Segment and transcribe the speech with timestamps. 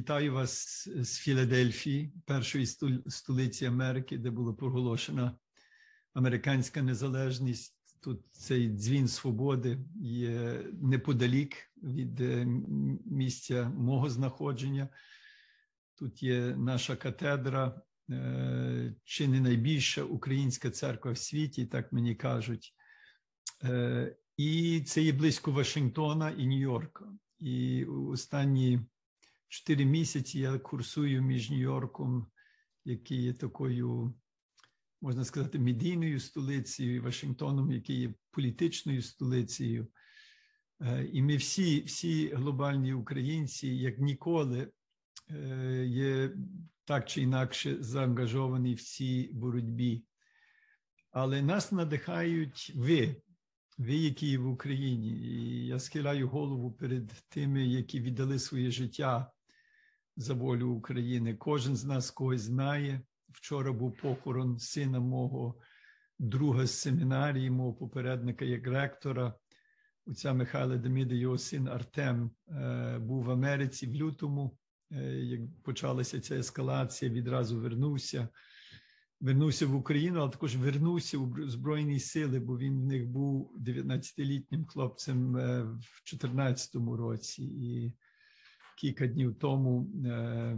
[0.00, 2.66] Вітаю вас з Філадельфії, першої
[3.06, 5.38] столиці Америки, де була проголошена
[6.14, 7.76] американська незалежність.
[8.02, 12.46] Тут цей дзвін свободи є неподалік від е,
[13.06, 14.88] місця мого знаходження.
[15.94, 22.74] Тут є наша катедра, е, чи не найбільша українська церква в світі, так мені кажуть.
[23.64, 27.04] Е, і це є близько Вашингтона і Нью-Йорка.
[27.38, 28.80] І останні
[29.50, 32.26] чотири місяці я курсую між Нью-Йорком,
[32.84, 34.14] який є такою,
[35.00, 39.88] можна сказати, медійною столицею, і Вашингтоном, який є політичною столицею.
[40.80, 44.70] Е, і ми всі, всі глобальні українці, як ніколи,
[45.30, 46.36] е, є
[46.84, 50.04] так чи інакше заангажовані в цій боротьбі.
[51.10, 53.16] Але нас надихають ви,
[53.78, 59.32] ви, які є в Україні, і я схиляю голову перед тими, які віддали своє життя
[60.20, 61.34] за волю України.
[61.34, 63.00] Кожен з нас когось знає.
[63.28, 65.54] Вчора був похорон сина мого
[66.18, 69.34] друга з семінарії, мого попередника як ректора.
[70.06, 74.56] Отця Михайла Деміда, його син Артем е, був в Америці в лютому.
[74.92, 78.28] Е, як почалася ця ескалація, відразу вернувся.
[79.20, 84.66] Вернувся в Україну, але також вернувся у Збройні Сили, бо він в них був 19-літнім
[84.66, 87.44] хлопцем е, в 2014 році.
[87.44, 87.92] І
[88.80, 90.56] кілька днів тому е,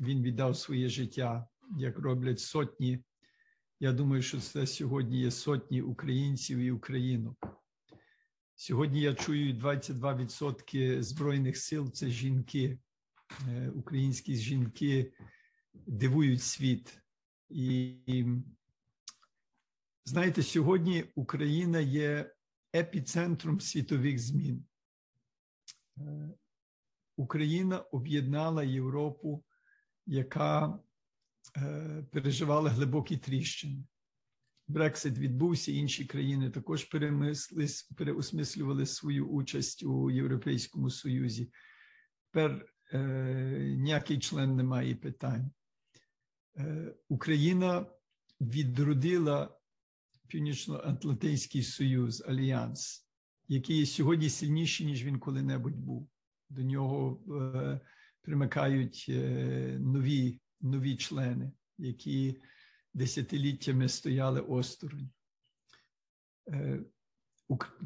[0.00, 1.46] він віддав своє життя,
[1.78, 3.04] як роблять сотні.
[3.80, 7.46] Я думаю, що це сьогодні є сотні українців і українок.
[8.54, 12.78] Сьогодні я чую 22% Збройних сил це жінки.
[13.48, 15.12] Е, українські жінки
[15.74, 17.02] дивують світ.
[17.50, 18.24] І
[20.04, 22.34] знаєте, сьогодні Україна є
[22.74, 24.64] епіцентром світових змін.
[27.16, 29.44] Україна об'єднала Європу,
[30.06, 30.78] яка
[31.56, 33.84] е, переживала глибокі тріщини.
[34.68, 36.88] Брексит відбувся, інші країни також
[37.96, 41.50] переосмислювали свою участь у Європейському Союзі.
[42.32, 45.50] Тепер е, ніякий член не має питань.
[46.56, 47.86] Е, Україна
[48.40, 49.58] відродила
[50.28, 53.08] Північно-Атлантичний Союз, Альянс,
[53.48, 56.10] який сьогодні сильніший, ніж він коли-небудь був
[56.54, 57.80] до нього е,
[58.22, 59.22] примикають е,
[59.80, 62.42] нові, нові члени, які
[62.94, 65.10] десятиліттями стояли осторонь.
[66.48, 66.80] Е,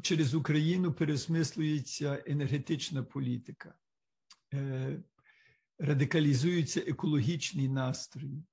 [0.01, 3.73] через Україну пересмислюється енергетична політика,
[5.79, 8.43] радикалізуються екологічні настрої.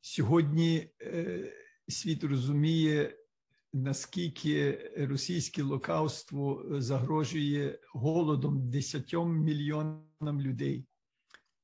[0.00, 0.90] Сьогодні
[1.88, 3.25] світ розуміє
[3.76, 10.86] наскільки російське лукавство загрожує голодом 10 мільйонам людей,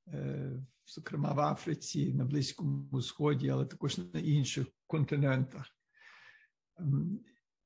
[0.08, 0.52] е,
[0.86, 5.66] зокрема в Африці, на Близькому Сході, але також на інших континентах.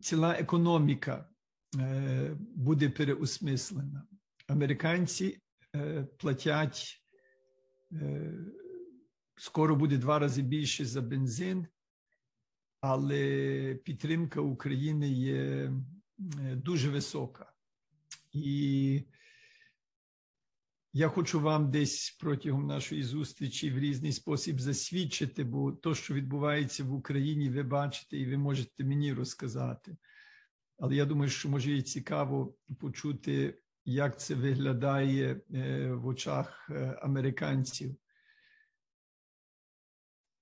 [0.00, 1.28] Ціла економіка
[1.78, 4.06] е, буде переосмислена.
[4.48, 5.40] Американці
[5.74, 7.02] е, платять
[9.36, 11.66] скоро буде два рази більше за бензин
[12.80, 15.72] але підтримка України є е,
[16.54, 17.52] дуже висока.
[18.32, 19.02] І
[20.92, 26.84] я хочу вам десь протягом нашої зустрічі в різний спосіб засвідчити, бо то, що відбувається
[26.84, 29.96] в Україні, ви бачите, і ви можете мені розказати.
[30.78, 36.98] Але я думаю, що може і цікаво почути, як це виглядає е, в очах е,
[37.02, 37.96] американців.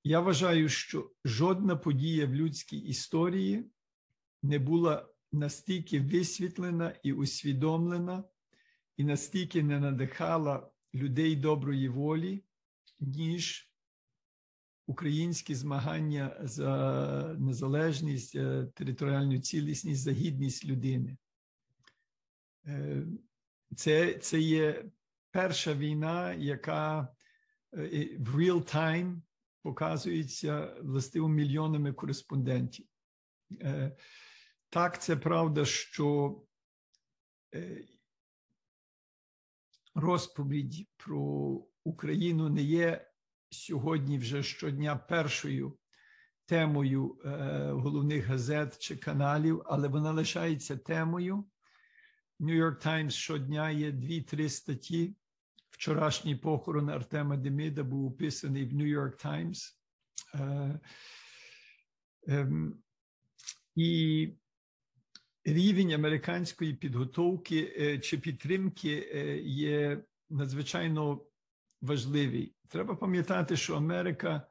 [0.06, 3.70] Я вважаю, що жодна подія в людській історії
[4.42, 8.24] не була настільки висвітлена і усвідомлена,
[8.96, 12.44] і настільки не надихала людей доброї волі,
[13.00, 13.70] ніж
[14.86, 18.32] українські змагання за незалежність,
[18.74, 21.16] територіальну цілісність, за гідність людини.
[22.66, 23.06] Е,
[23.76, 24.84] це, Це є
[25.30, 27.08] перша війна, яка
[27.74, 29.20] е, в real time
[29.64, 32.86] показується властиво мільйонами кореспондентів.
[33.60, 33.96] Е,
[34.70, 36.40] так, це правда, що
[37.54, 37.84] е,
[39.94, 41.20] розповідь про
[41.84, 43.10] Україну не є
[43.50, 45.78] сьогодні вже щодня першою
[46.46, 47.30] темою е,
[47.72, 51.44] головних газет чи каналів, але вона лишається темою.
[52.40, 55.16] New York Times щодня є дві-три статті
[55.74, 59.74] Вчорашній похорон Артема Демида був описаний в York Times.
[60.34, 60.80] Е,
[62.28, 62.48] е,
[63.76, 64.28] і
[65.44, 71.26] рівень американської підготовки е, чи підтримки е, є надзвичайно
[71.80, 72.54] важливий.
[72.68, 74.46] Треба пам'ятати, що Америка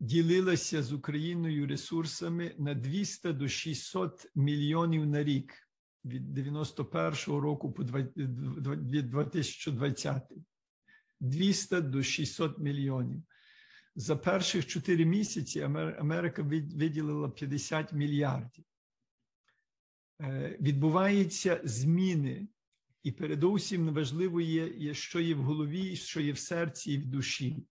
[0.00, 5.69] ділилася з Україною ресурсами на 200 до 600 мільйонів на рік
[6.04, 10.32] від 91 року по 2020.
[11.20, 13.22] 200 до 600 мільйонів.
[13.96, 15.60] За перших 4 місяці
[15.98, 18.64] Америка виділила 50 мільярдів.
[20.20, 22.48] Е, відбуваються зміни,
[23.02, 27.66] і передусім важливо є, що є в голові, що є в серці і в душі.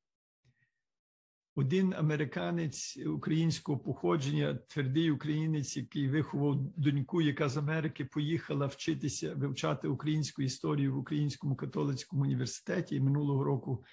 [1.60, 9.88] Один американець українського походження, твердий українець, який виховав доньку, яка з Америки поїхала вчитися вивчати
[9.88, 13.84] українську історію в Українському католицькому університеті і минулого року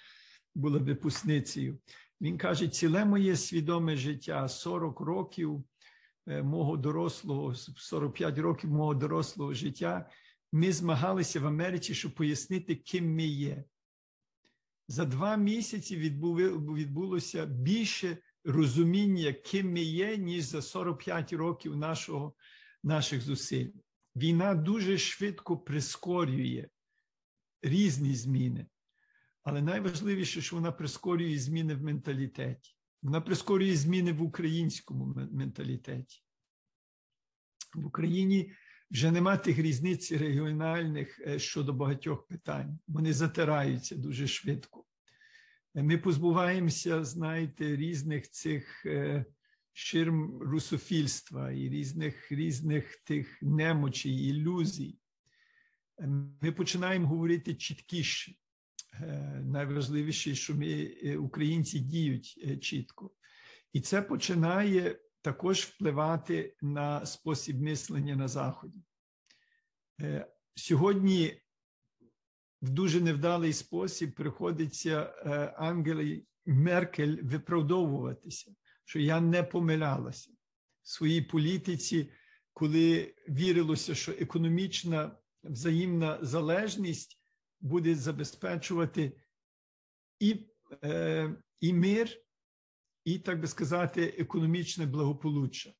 [0.55, 1.77] була випускницею.
[2.21, 5.63] Він каже: ціле моє свідоме життя 40 років
[6.27, 10.09] е, мого дорослого, 45 років мого дорослого життя.
[10.51, 13.63] Ми змагалися в Америці, щоб пояснити, ким ми є
[14.87, 22.33] за два місяці відбулося більше розуміння, ким ми є, ніж за 45 років нашого,
[22.83, 23.69] наших зусиль.
[24.15, 26.67] Війна дуже швидко прискорює
[27.61, 28.67] різні зміни,
[29.43, 32.75] але найважливіше, що вона прискорює зміни в менталітеті.
[33.01, 36.23] Вона прискорює зміни в українському менталітеті.
[37.75, 38.53] В Україні
[38.91, 42.79] вже нема тих різниць регіональних е, щодо багатьох питань.
[42.87, 44.85] Вони затираються дуже швидко.
[45.75, 49.25] Е, ми позбуваємося, знаєте, різних цих е,
[49.73, 54.99] ширм русофільства і різних різних тих немочей, ілюзій.
[56.41, 58.35] Ми починаємо говорити чіткіше.
[59.43, 63.11] Найважливіше, що ми, українці, діють чітко.
[63.73, 68.79] І це починає також впливати на спосіб мислення на Заході.
[70.01, 71.41] Е, сьогодні
[72.61, 78.51] в дуже невдалий спосіб приходиться е, Ангелі Меркель виправдовуватися,
[78.85, 80.31] що я не помилялася
[80.81, 82.11] в своїй політиці,
[82.53, 87.21] коли вірилося, що економічна взаємна залежність
[87.59, 89.21] буде забезпечувати
[90.19, 90.47] і,
[90.83, 92.26] е, і мир
[93.07, 95.73] і, так би сказати, економічне благополуччя.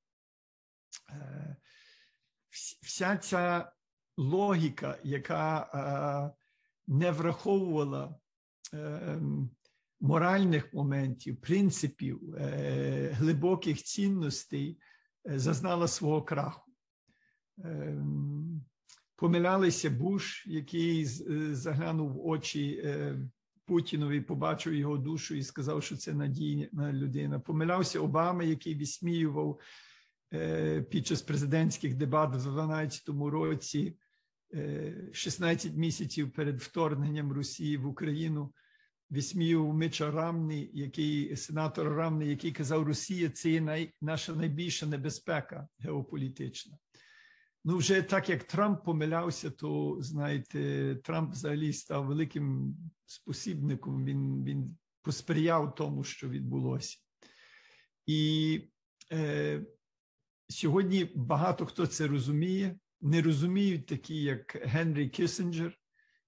[1.10, 1.56] Е,
[2.82, 3.72] вся ця
[4.18, 6.36] логіка, яка е,
[6.88, 8.16] не враховувала
[8.74, 9.22] е,
[10.00, 12.36] моральних моментів, принципів,
[13.12, 14.80] глибоких цінностей,
[15.26, 16.72] зазнала свого краху.
[19.16, 21.06] Помилялися Буш, який
[21.56, 22.84] заглянув в очі
[23.68, 27.40] Путінові побачив його душу і сказав, що це надійна людина.
[27.40, 29.60] Помилявся Обама, який висміював
[30.34, 33.98] е, під час президентських дебат в 2012 році,
[34.54, 38.54] е, 16 місяців перед вторгненням Росії в Україну.
[39.10, 46.78] Висміював Мича Рамний, який сенатор Рамний, який казав, Росія це най, наша найбільша небезпека геополітична.
[47.70, 52.76] Ну, вже так як Трамп помилявся, то знаєте, Трамп взагалі став великим
[53.06, 54.06] спосібником.
[54.06, 56.98] Він він посприяв тому, що відбулося.
[58.06, 58.62] І
[59.12, 59.66] е,
[60.50, 65.78] сьогодні багато хто це розуміє, не розуміють такі, як Генрі Кісінджер,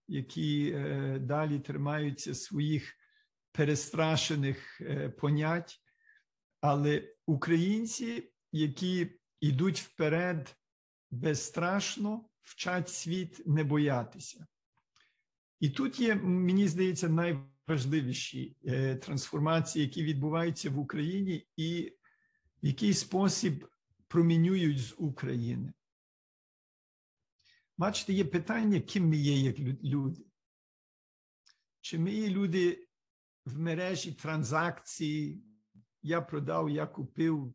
[0.07, 2.95] які е, далі тримаються своїх
[3.51, 5.81] перестрашених е, понять.
[6.61, 10.58] Але українці, які йдуть вперед
[11.11, 14.47] безстрашно вчать світ не боятися.
[15.59, 21.93] І тут є, мені здається, найважливіші е, трансформації, які відбуваються в Україні, і
[22.63, 23.67] в який спосіб
[24.07, 25.73] промінюють з України.
[27.77, 30.25] Бачите, є питання, ким ми є як люди.
[31.81, 32.87] Чи ми є люди
[33.45, 35.43] в мережі транзакції,
[36.01, 37.53] я продав, я купив,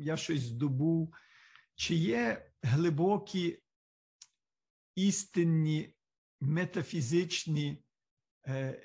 [0.00, 1.14] я щось здобув.
[1.78, 3.62] Чи є глибокі
[4.94, 5.94] істинні
[6.40, 7.84] метафізичні,
[8.46, 8.82] е,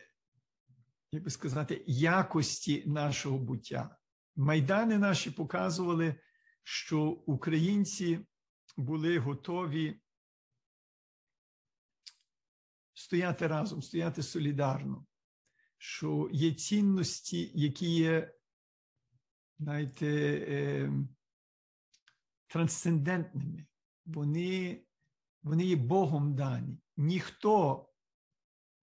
[1.12, 3.98] як би сказати, якості нашого буття?
[4.36, 6.16] Майдани наші показували,
[6.64, 8.26] що українці
[8.78, 10.02] були готові
[12.94, 15.06] стояти разом, стояти солідарно,
[15.78, 18.34] що є цінності, які є,
[19.60, 20.08] знаєте,
[20.50, 20.92] е,
[22.54, 23.66] трансцендентними,
[24.06, 24.82] вони
[25.44, 26.78] вони є Богом дані.
[26.98, 27.86] Ніхто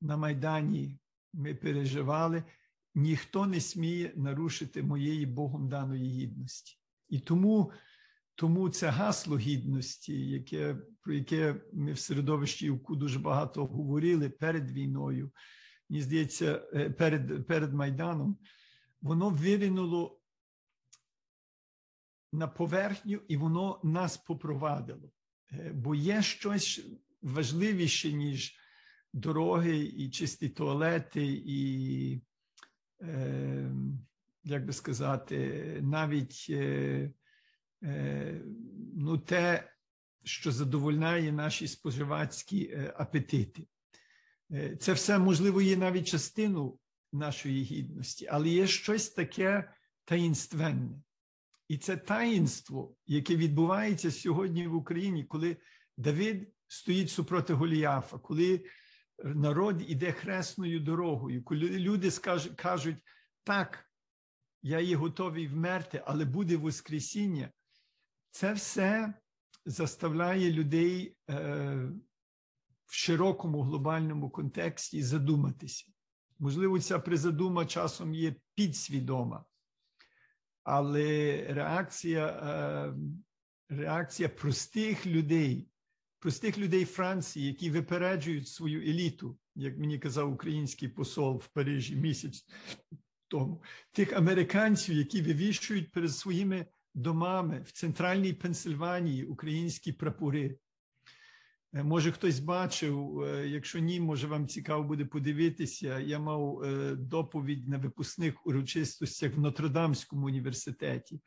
[0.01, 0.99] на Майдані
[1.33, 2.45] ми переживали,
[2.95, 6.79] ніхто не сміє нарушити моєї Богом даної гідності.
[7.09, 7.73] І тому
[8.35, 14.71] тому це гасло гідності, яке, про яке ми в середовищі ЮКУ дуже багато говорили перед
[14.71, 15.31] війною,
[15.89, 16.59] мені здається,
[16.99, 18.39] перед, перед Майданом,
[19.03, 20.20] воно виринуло
[22.33, 25.11] на поверхню і воно нас попровадило.
[25.73, 26.81] Бо є щось
[27.23, 28.57] важливіше, ніж
[29.13, 32.21] дороги, і чисті туалети, і,
[33.03, 33.73] е,
[34.45, 37.11] як би сказати, навіть е,
[37.83, 38.41] е,
[38.97, 39.73] ну, те,
[40.25, 43.67] що задовольняє наші споживацькі апетити.
[44.81, 46.79] Це все можливо є навіть частину
[47.13, 49.73] нашої гідності, але є щось таке
[50.05, 51.03] таїнственне.
[51.71, 55.57] І це таїнство, яке відбувається сьогодні в Україні, коли
[55.97, 58.65] Давид стоїть супроти Голіафа, коли
[59.25, 62.11] народ іде хресною дорогою, коли люди
[62.57, 62.97] кажуть,
[63.45, 63.91] так,
[64.63, 67.51] я є готовий вмерти, але буде Воскресіння,
[68.31, 69.15] це все
[69.65, 71.35] заставляє людей е,
[72.87, 75.87] в широкому глобальному контексті задуматися.
[76.39, 79.45] Можливо, ця призадума часом є підсвідома,
[80.63, 82.95] але реакція, е,
[83.69, 85.67] реакція простих людей
[86.21, 92.47] простих людей Франції, які випереджують свою еліту, як мені казав український посол в Парижі місяць
[93.29, 93.63] тому,
[93.93, 100.57] тих американців, які вивішують перед своїми домами в центральній Пенсильванії українські прапори.
[101.75, 105.99] Е, може, хтось бачив, е, якщо ні, може вам цікаво буде подивитися.
[105.99, 111.21] Я мав е, доповідь на випускних урочистостях в Нотродамському університеті.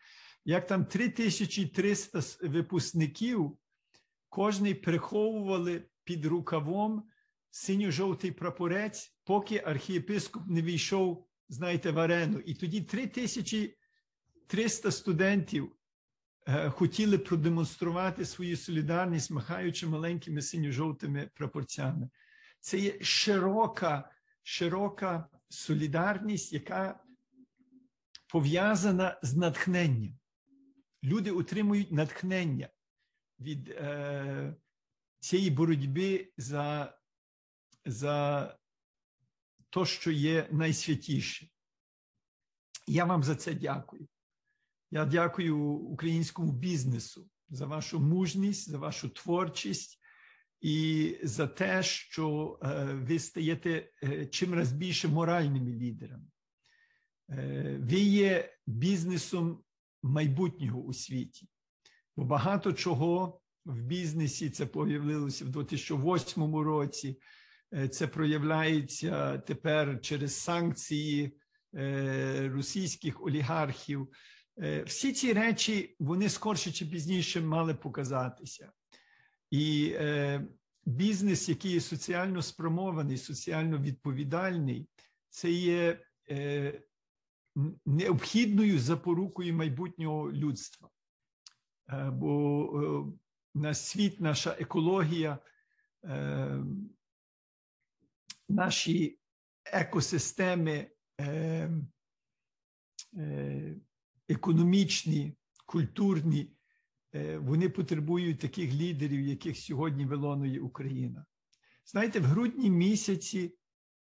[0.46, 3.58] Як там 3300 випускників
[4.30, 7.04] кожний приховували під рукавом
[7.52, 12.40] синьо-жовтий прапорець, поки архієпископ не війшов, знаєте, в арену.
[12.40, 15.72] І тоді 3300 студентів
[16.70, 22.10] хотіли продемонструвати свою солідарність, махаючи маленькими синьо-жовтими прапорцями.
[22.60, 24.12] Це є широка,
[24.44, 27.04] широка солідарність, яка
[28.28, 30.20] пов'язана з натхненням.
[31.04, 32.70] Люди отримують натхнення
[33.40, 34.56] від е,
[35.20, 36.98] цієї боротьби за,
[37.86, 38.58] за
[39.70, 41.48] то, що є найсвятіше.
[42.88, 44.08] Я вам за це дякую.
[44.94, 50.00] Я дякую українському бізнесу за вашу мужність, за вашу творчість
[50.62, 56.26] і за те, що е, ви стаєте е, чимраз більше моральними лідерами.
[57.30, 59.64] Е, ви є бізнесом
[60.04, 61.48] майбутнього у світі.
[62.18, 67.20] Бо багато чого в бізнесі це появилося в 2008 році.
[67.92, 71.38] Це проявляється тепер через санкції
[72.52, 74.10] російських олігархів.
[74.62, 78.72] Е, всі ці речі вони скорше чи пізніше мали показатися.
[79.52, 79.96] І
[80.86, 84.88] бізнес, який є соціально спрямований, соціально відповідальний,
[85.30, 86.00] це є
[87.86, 90.90] необхідною запорукою майбутнього людства.
[91.90, 95.38] Е, бо е, на світ, наша екологія,
[96.04, 96.64] е,
[98.50, 99.20] наші
[99.66, 100.90] екосистеми
[104.34, 106.50] економічні, культурні,
[107.38, 111.26] вони потребують таких лідерів, яких сьогодні вилонує Україна.
[111.86, 113.56] Знаєте, в грудні місяці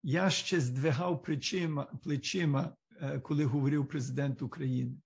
[0.03, 2.75] я ще здвигав плечима, плечима
[3.23, 4.97] коли говорив президент України.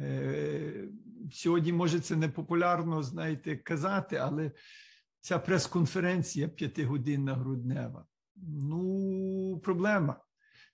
[0.00, 0.88] Е,
[1.32, 4.52] сьогодні, може, це не популярно, знаєте, казати, але
[5.20, 8.06] ця прес-конференція п'ятигодинна груднева.
[8.36, 10.20] Ну, проблема.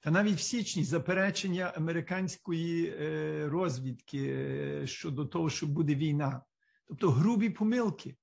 [0.04, 6.42] Та навіть в січні заперечення американської е, розвідки е, щодо того, що буде війна.
[6.87, 8.16] Тобто грубі помилки.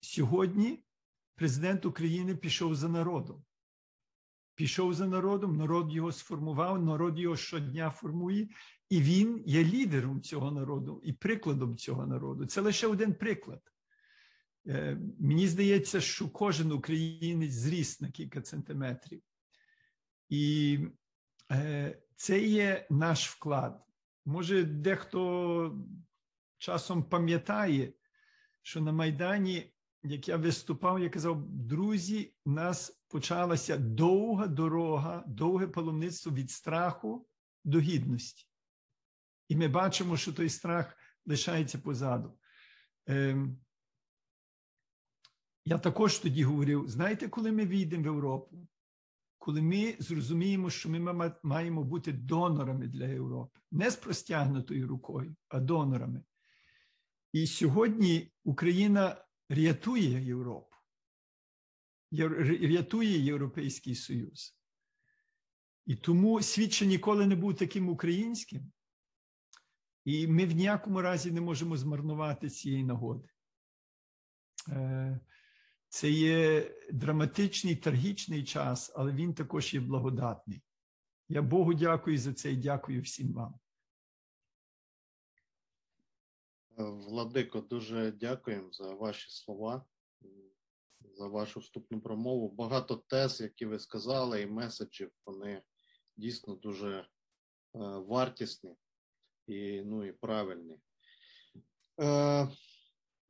[0.00, 0.84] Сьогодні
[1.34, 3.44] президент України пішов за народом.
[4.54, 8.48] Пішов за народом, народ його сформував, народ його щодня формує,
[8.88, 12.46] і він є лідером цього народу і прикладом цього народу.
[12.46, 13.62] Це лише один приклад.
[14.66, 19.22] Е, мені здається, що кожен українець зріс на кілька сантиметрів.
[20.30, 20.78] І
[21.52, 23.84] е, це є наш вклад.
[24.24, 25.84] Може, дехто
[26.58, 27.92] часом пам'ятає,
[28.62, 35.66] що на Майдані, як я виступав, я казав: друзі, у нас почалася довга дорога, довге
[35.66, 37.28] паломництво від страху
[37.64, 38.46] до гідності.
[39.48, 40.96] І ми бачимо, що той страх
[41.26, 42.38] лишається позаду.
[43.06, 43.58] Ем,
[45.64, 48.68] я також тоді говорив: знаєте, коли ми війдемо в Європу,
[49.40, 55.60] коли ми зрозуміємо, що ми маємо бути донорами для Європи, не з простягнутою рукою, а
[55.60, 56.22] донорами.
[57.32, 60.76] І сьогодні Україна рятує Європу,
[62.62, 64.58] рятує Європейський Союз.
[65.86, 68.72] І тому світ ще ніколи не був таким українським,
[70.04, 73.28] і ми в ніякому разі не можемо змарнувати цієї нагоди.
[75.90, 80.62] Е, це є драматичний, трагічний час, але він також є благодатний.
[81.28, 83.54] Я Богу дякую за це і дякую всім вам.
[86.76, 89.84] Владико, дуже дякуємо за ваші слова,
[91.14, 92.48] за вашу вступну промову.
[92.48, 95.62] Багато тез, які ви сказали, і меседжів, вони
[96.16, 97.06] дійсно дуже е,
[97.98, 98.76] вартісні
[99.46, 100.78] і ну, і правильні.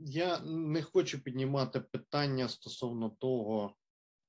[0.02, 3.74] Я не хочу піднімати питання стосовно того,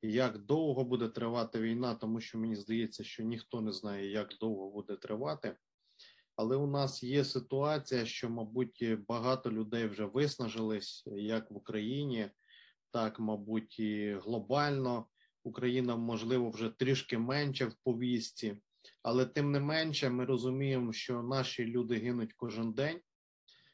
[0.01, 4.69] як довго буде тривати війна, тому що мені здається, що ніхто не знає, як довго
[4.69, 5.55] буде тривати.
[6.35, 12.29] Але у нас є ситуація, що, мабуть, багато людей вже виснажились як в Україні,
[12.91, 15.05] так, мабуть, і глобально.
[15.43, 18.57] Україна, можливо, вже трішки менше в повісті,
[19.03, 23.01] але тим не менше, ми розуміємо, що наші люди гинуть кожен день,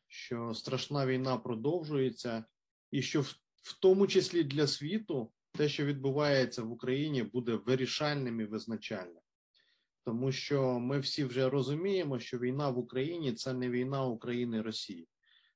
[0.08, 2.46] що страшна війна продовжується,
[2.92, 8.42] і що в, в тому числі для світу те, що відбувається в Україні, буде вирішальним
[8.42, 9.22] і визначальним.
[10.06, 15.08] Тому що ми всі вже розуміємо, що війна в Україні це не війна України Росії,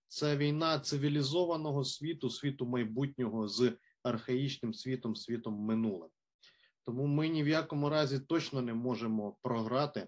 [0.08, 6.10] це війна цивілізованого світу, світу майбутнього з архаїчним світом, світом минулим.
[6.84, 10.08] Тому ми ні в якому разі точно не можемо програти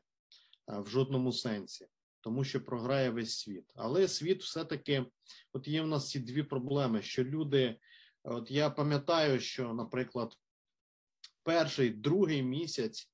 [0.68, 1.88] в жодному сенсі,
[2.24, 3.72] тому що програє весь світ.
[3.76, 5.06] Але світ все-таки,
[5.54, 7.80] от є в нас ці дві проблеми: що люди,
[8.24, 10.34] от я пам'ятаю, що, наприклад,
[11.44, 13.10] перший другий місяць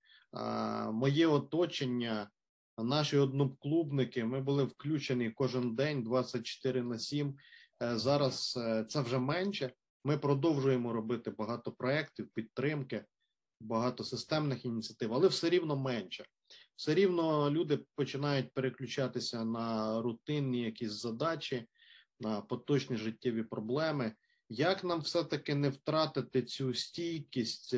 [0.91, 2.29] моє оточення,
[2.77, 7.37] наші одноклубники, ми були включені кожен день 24 на 7.
[7.83, 9.73] Е, зараз е, це вже менше.
[10.03, 13.05] Ми продовжуємо робити багато проєктів, підтримки,
[13.59, 16.25] багато системних ініціатив, але все рівно менше.
[16.79, 21.67] Все рівно люди починають переключатися на рутинні якісь задачі,
[22.19, 24.15] на поточні життєві проблеми.
[24.49, 27.75] Як нам все-таки не втратити цю стійкість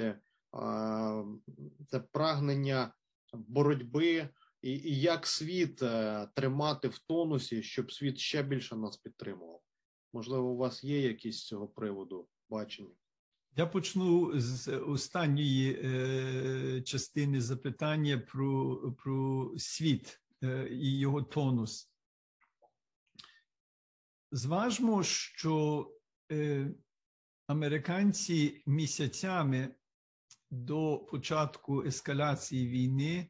[1.87, 2.93] це прагнення
[3.33, 4.29] боротьби,
[4.61, 9.61] і, і як світ е, тримати в тонусі, щоб світ ще більше нас підтримував.
[10.13, 12.95] Можливо, у вас є якісь з цього приводу бачення?
[13.55, 21.91] Я почну з останньої е, частини запитання про про світ е, і його тонус.
[24.31, 25.87] Зважмо, що
[26.31, 26.71] е,
[27.47, 29.75] американці місяцями
[30.51, 33.29] до початку ескалації війни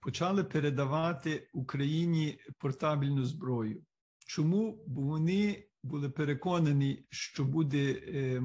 [0.00, 3.84] почали передавати Україні портабельну зброю.
[4.30, 4.84] Чому?
[4.86, 8.40] Бо вони були переконані, що буде е,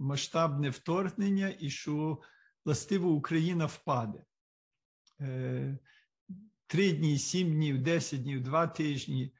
[0.00, 2.20] масштабне вторгнення і що
[2.64, 4.24] властиво Україна впаде.
[5.20, 5.78] Е,
[6.66, 9.34] три дні, сім днів, десять днів, два тижні.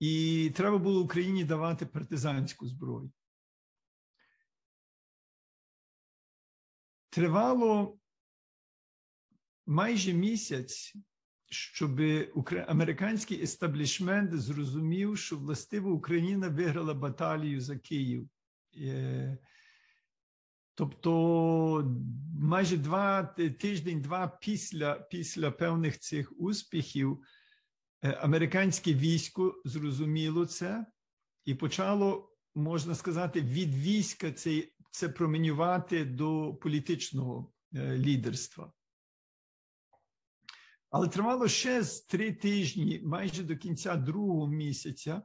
[0.00, 3.12] І треба було Україні давати партизанську зброю.
[7.08, 7.98] Тривало
[9.66, 10.94] майже місяць,
[11.50, 12.00] щоб
[12.66, 18.28] американський естаблішмент зрозумів, що властиво Україна виграла баталію за Київ.
[18.76, 19.38] Е,
[20.74, 21.96] тобто
[22.40, 23.22] майже два
[23.60, 27.18] тиждень-два після після певних цих успіхів
[28.02, 30.86] е, американське військо зрозуміло це
[31.44, 38.72] і почало, можна сказати, від війська цей це променювати до політичного е, лідерства.
[40.90, 45.22] Але тривало ще з три тижні, майже до кінця другого місяця,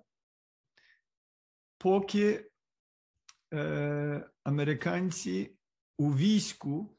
[1.77, 2.51] поки
[3.53, 5.57] е, американці
[5.97, 6.97] у війську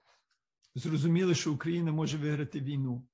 [0.75, 3.09] зрозуміли, що Україна може виграти війну.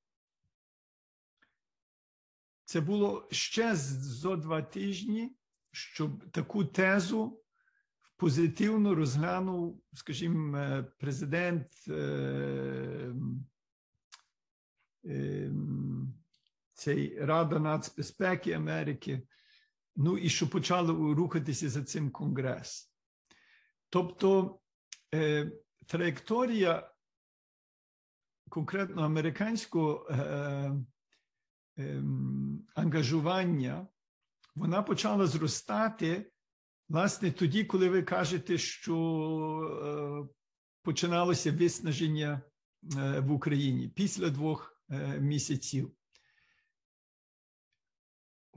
[2.65, 5.37] Це було ще зо два тижні,
[5.73, 7.43] щоб таку тезу
[8.17, 13.13] позитивно розглянув, скажімо, е, президент е,
[16.73, 19.23] цей Рада нацбезпеки Америки.
[19.97, 22.93] Ну і що почало рухатися за цим Конгрес.
[23.91, 24.61] Тобто
[25.15, 25.53] е,
[25.87, 26.91] траєкторія
[28.49, 30.15] конкретно американського е,
[31.79, 32.03] е,
[32.75, 33.87] ангажування,
[34.55, 36.31] вона почала зростати
[36.89, 38.97] Власне, тоді, коли ви кажете, що
[39.85, 40.35] е,
[40.83, 42.43] починалося виснаження
[43.19, 44.78] в Україні після двох
[45.19, 45.95] місяців.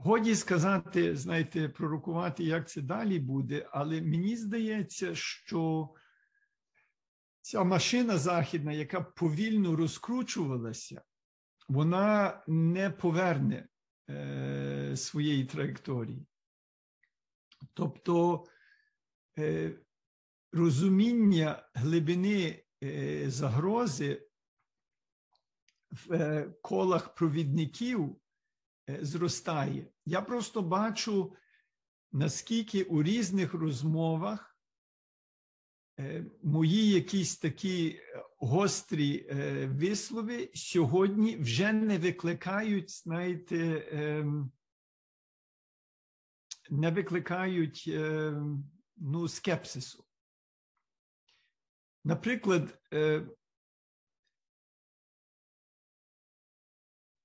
[0.02, 5.90] годі сказати, знаєте, пророкувати, як це далі буде, але мені здається, що
[7.40, 11.02] ця машина західна, яка повільно розкручувалася,
[11.68, 13.68] вона не поверне
[14.10, 16.26] е, своєї траєкторії.
[17.74, 18.44] Тобто
[19.38, 19.72] е,
[20.52, 24.28] розуміння глибини е, загрози
[25.92, 28.16] в е, колах провідників
[28.88, 29.86] е, зростає.
[30.06, 31.36] Я просто бачу,
[32.12, 34.52] наскільки у різних розмовах
[35.98, 38.00] Е, мої якісь такі
[38.38, 39.26] гострі
[39.66, 44.52] вислови сьогодні вже не викликають, знаєте, ем,
[46.70, 50.04] не викликають ем, ну, скепсису.
[52.04, 52.78] Наприклад,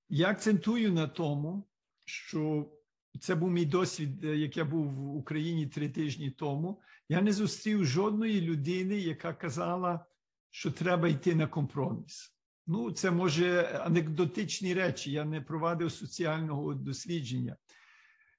[0.10, 1.68] я акцентую на тому,
[2.06, 2.72] що
[3.20, 6.82] це був мій досвід, як я був в Україні три тижні тому.
[7.10, 10.06] Я не зустрів жодної людини, яка казала,
[10.50, 12.34] що треба йти на компроміс.
[12.68, 15.12] Ну, це може анекдотичні речі.
[15.12, 17.58] Я не провадив соціального дослідження.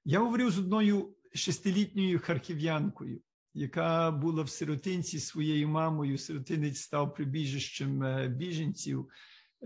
[0.05, 3.21] Я говорив з одною шестилітньою харків'янкою,
[3.53, 6.17] яка була в сиротинці своєю мамою.
[6.17, 9.09] Сиротинець став прибіжищем е, біженців.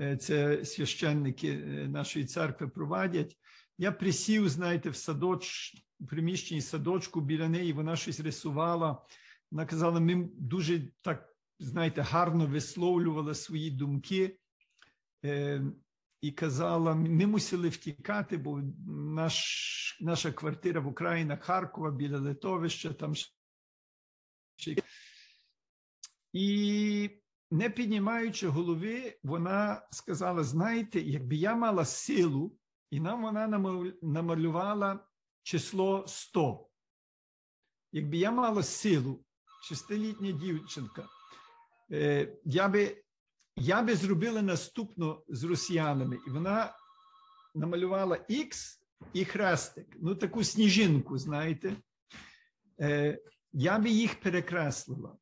[0.01, 3.38] Е, це священники е, нашої церкви провадять.
[3.77, 5.73] Я присів, знаєте, в садоч,
[6.08, 9.06] приміщенні садочку біля неї, вона щось рисувала.
[9.51, 14.38] Вона казала, ми дуже так, знаєте, гарно висловлювала свої думки.
[15.25, 15.62] Е,
[16.21, 23.13] І казала, ми мусили втікати, бо наш, наша квартира в Україні, Харкова, біля литовища, там
[26.34, 27.10] і
[27.53, 32.57] не піднімаючи голови, вона сказала: знаєте, якби я мала силу,
[32.89, 33.47] і нам вона
[34.01, 34.99] намалювала
[35.43, 36.67] число 100.
[37.91, 39.25] Якби я мала силу,
[39.63, 41.07] шестилітня дівчинка,
[41.91, 43.03] е, я би
[43.55, 46.75] я би зробила наступно з росіянами, і вона
[47.55, 48.79] намалювала Х
[49.13, 51.75] і хрестик, ну таку сніжинку, знаєте,
[52.81, 53.19] е,
[53.51, 55.17] я би їх перекреслила.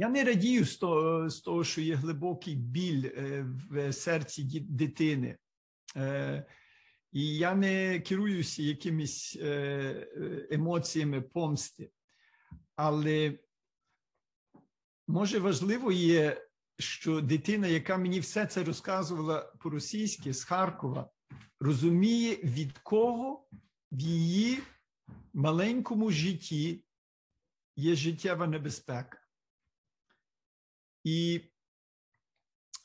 [0.00, 5.38] Я не радію з того, з того, що є глибокий біль е, в серці дитини.
[7.12, 10.08] І я не керуюся якимись е,
[10.50, 11.90] емоціями помсти,
[12.76, 13.38] але
[15.08, 21.10] може важливо є, що дитина, яка мені все це розказувала по-російськи з Харкова,
[21.60, 23.48] розуміє, від кого
[23.92, 24.58] в її
[25.34, 26.84] маленькому житті
[27.76, 29.27] є життєва небезпека.
[31.04, 31.40] І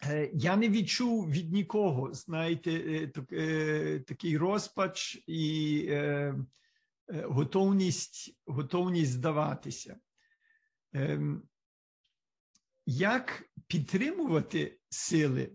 [0.06, 5.90] Е, я не відчув від нікого, знаєте, е, е, такий розпач і
[7.08, 9.98] готовність готовність здаватися.
[10.94, 11.44] Ем,
[12.86, 15.52] як підтримувати сили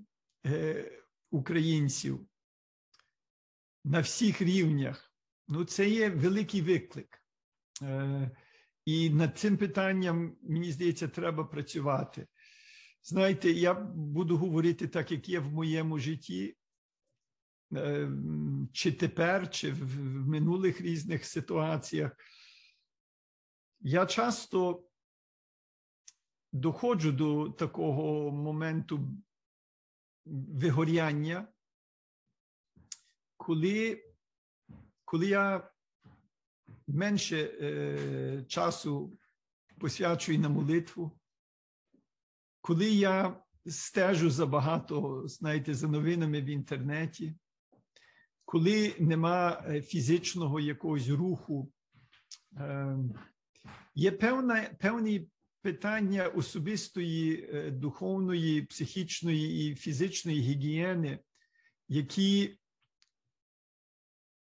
[1.31, 2.29] українців
[3.85, 5.13] на всіх рівнях?
[5.49, 7.23] Ну, це є великий виклик.
[8.85, 12.27] І над цим питанням, мені здається, треба працювати.
[13.03, 16.57] Знаєте, я буду говорити так, як є в моєму житті,
[17.75, 18.11] е,
[18.73, 22.17] чи тепер, чи в минулих різних ситуаціях.
[23.81, 24.85] Я часто
[26.53, 29.09] доходжу до такого моменту
[30.27, 31.49] вигоряння,
[33.37, 34.05] коли
[35.09, 35.71] коли я
[36.87, 39.19] менше е, часу
[39.79, 41.18] посвячую на молитву,
[42.61, 47.35] коли я стежу забагато, знаєте, за новинами в інтернеті,
[48.45, 51.73] коли нема е, фізичного якогось руху,
[52.57, 53.15] ем,
[53.95, 55.29] є певне, певні
[55.63, 61.19] питання особистої, е, духовної, психічної і фізичної гігієни,
[61.89, 62.59] які,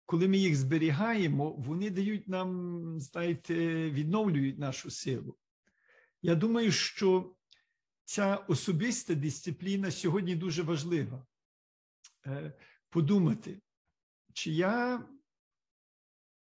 [0.05, 3.55] коли ми їх зберігаємо, вони дають нам, знаєте,
[3.89, 5.37] відновлюють нашу силу.
[6.21, 7.35] Я думаю, що
[8.05, 11.25] ця особиста дисципліна сьогодні дуже важлива.
[12.25, 12.53] Е,
[12.89, 13.61] подумати,
[14.33, 15.05] чи я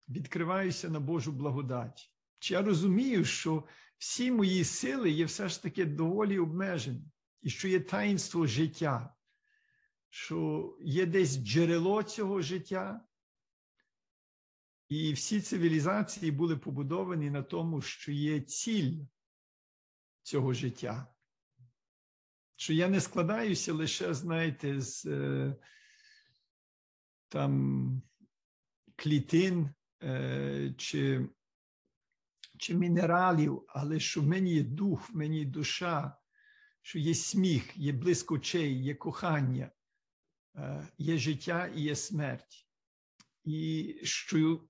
[0.10, 3.64] відкриваюся на Божу благодать, чи я розумію, що
[3.98, 9.16] всі мої сили є все ж таки доволі обмежені, і що є таїнство життя,
[10.10, 13.04] що є десь джерело цього життя.
[14.90, 19.00] І всі цивілізації були побудовані на тому, що є ціль
[20.24, 21.17] цього життя
[22.58, 25.56] що я не складаюся лише, знаєте, з е,
[27.30, 28.02] там
[28.96, 29.70] клітин
[30.04, 31.30] е, чи,
[32.58, 36.18] чи мінералів, але що в мені є дух, в мені є душа,
[36.82, 39.72] що є сміх, є блиск очей, є кохання,
[40.56, 42.68] е, є життя і є смерть.
[43.44, 44.68] І що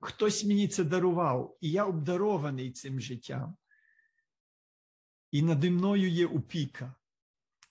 [0.00, 3.56] хтось мені це дарував, і я обдарований цим життям.
[5.30, 6.94] І наді мною є опіка.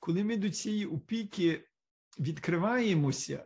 [0.03, 1.67] Коли ми до цієї опіки
[2.19, 3.45] відкриваємося,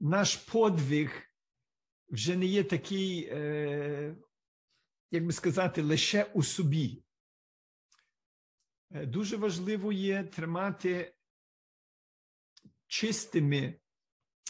[0.00, 1.22] наш подвиг
[2.08, 4.16] вже не є такий, е,
[5.10, 7.04] як би сказати, лише у собі.
[8.90, 11.14] Е, дуже важливо є тримати
[12.86, 13.80] чистими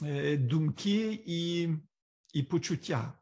[0.03, 1.69] е, думки і,
[2.35, 3.21] і почуття,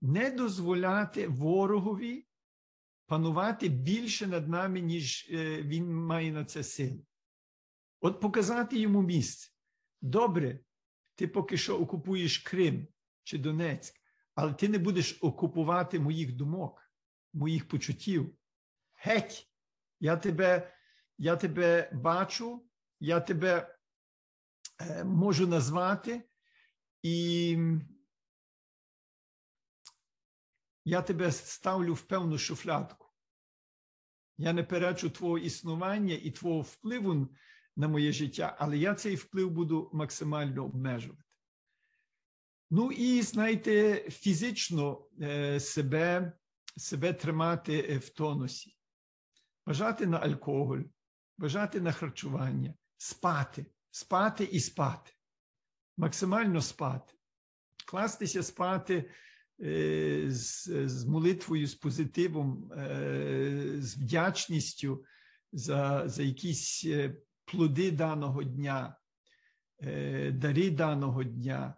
[0.00, 2.26] не дозволяти ворогові
[3.06, 7.06] панувати більше над нами, ніж е, він має на це сили.
[8.00, 9.50] От показати йому місце.
[10.02, 10.58] Добре,
[11.14, 12.86] ти поки що окупуєш Крим
[13.22, 13.94] чи Донецьк,
[14.34, 16.92] але ти не будеш окупувати моїх думок,
[17.32, 18.36] моїх почуттів.
[18.92, 19.50] Геть,
[20.00, 20.74] я тебе,
[21.18, 22.66] я тебе бачу,
[23.00, 23.76] я тебе
[24.80, 26.22] е, можу назвати,
[27.02, 27.58] і
[30.84, 33.06] я тебе ставлю в певну шуфлядку.
[34.38, 37.28] Я не перечу твого існування і твого впливу
[37.76, 41.22] на моє життя, але я цей вплив буду максимально обмежувати.
[42.70, 46.32] Ну і знаєте, фізично е, себе
[46.76, 48.76] себе тримати в тонусі,
[49.66, 50.82] бажати на алкоголь,
[51.38, 55.12] бажати на харчування, спати, спати і спати,
[55.96, 57.14] максимально спати,
[57.86, 59.14] кластися спати е,
[59.58, 65.04] з, з молитвою, з позитивом, е, з вдячністю
[65.52, 66.86] за, за якісь
[67.44, 68.96] плоди даного дня,
[70.32, 71.74] дари даного дня.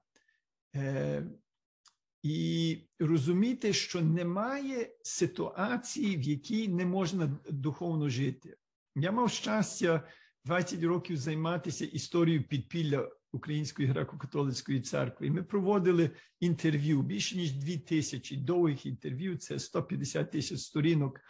[2.22, 8.56] І розуміти, що немає ситуації, в якій не можна духовно жити.
[8.96, 10.08] Я мав щастя
[10.44, 15.26] 20 років займатися історією підпілля Української греко-католицької церкви.
[15.26, 19.36] І ми проводили інтерв'ю більше ніж 2 тисячі довгих інтерв'ю.
[19.36, 21.20] Це 150 тисяч сторінок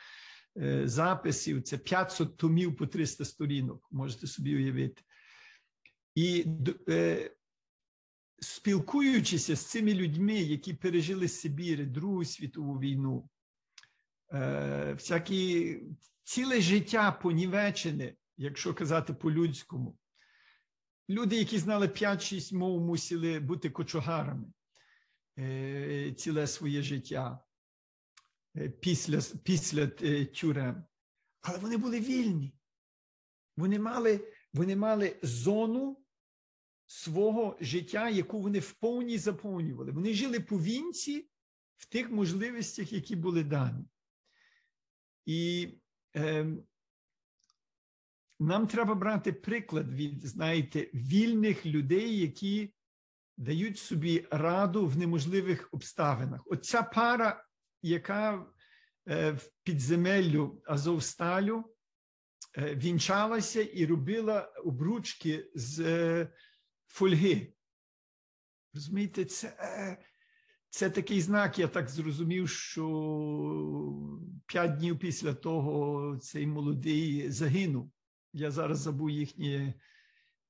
[0.85, 3.88] записів, це 500 томів по 300 сторінок.
[3.90, 5.03] Можете собі уявити.
[6.14, 6.45] І
[8.40, 13.29] спілкуючися з цими людьми, які пережили Сибір, Другу світову війну,
[14.33, 15.81] е, всякі
[16.25, 19.97] ціле життя понівечене, якщо казати по-людському,
[21.09, 24.53] люди, які знали 5-6 мов, мусили бути кочогарами
[25.38, 27.45] е, ціле своє життя
[28.57, 29.87] е, після, після
[30.27, 30.85] тюрем.
[31.40, 32.55] Але вони були вільні.
[33.57, 36.03] Вони мали, Вони мали зону
[36.87, 39.92] свого життя, яку вони вповні заповнювали.
[39.92, 41.29] Вони жили по вінці
[41.77, 43.85] в тих можливостях, які були дані.
[45.27, 45.69] І
[46.16, 46.47] е,
[48.40, 52.75] нам треба брати приклад від, знаєте, вільних людей, які
[53.37, 56.40] дають собі раду в неможливих обставинах.
[56.46, 57.44] Оця пара,
[57.83, 58.46] яка
[59.09, 61.64] е, в підземеллю Азовсталю
[62.59, 66.29] е, вінчалася і робила обручки з е,
[66.87, 67.53] фольги.
[68.75, 69.99] Розумієте, це
[70.70, 72.87] це такий знак, я так зрозумів, що
[74.46, 77.90] п'ять днів після того цей молодий загинув.
[78.37, 79.75] Я зараз забув їхні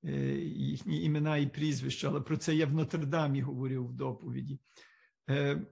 [0.04, 0.12] е,
[0.44, 4.58] їхні імена і прізвища, але про це я в Нотр-Дамі говорив в доповіді.
[5.30, 5.66] Е,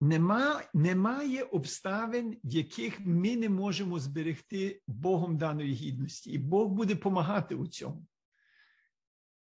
[0.00, 6.94] нема, Немає обставин, в яких ми не можемо зберегти Богом даної гідності, і Бог буде
[6.94, 8.06] допомагати у цьому.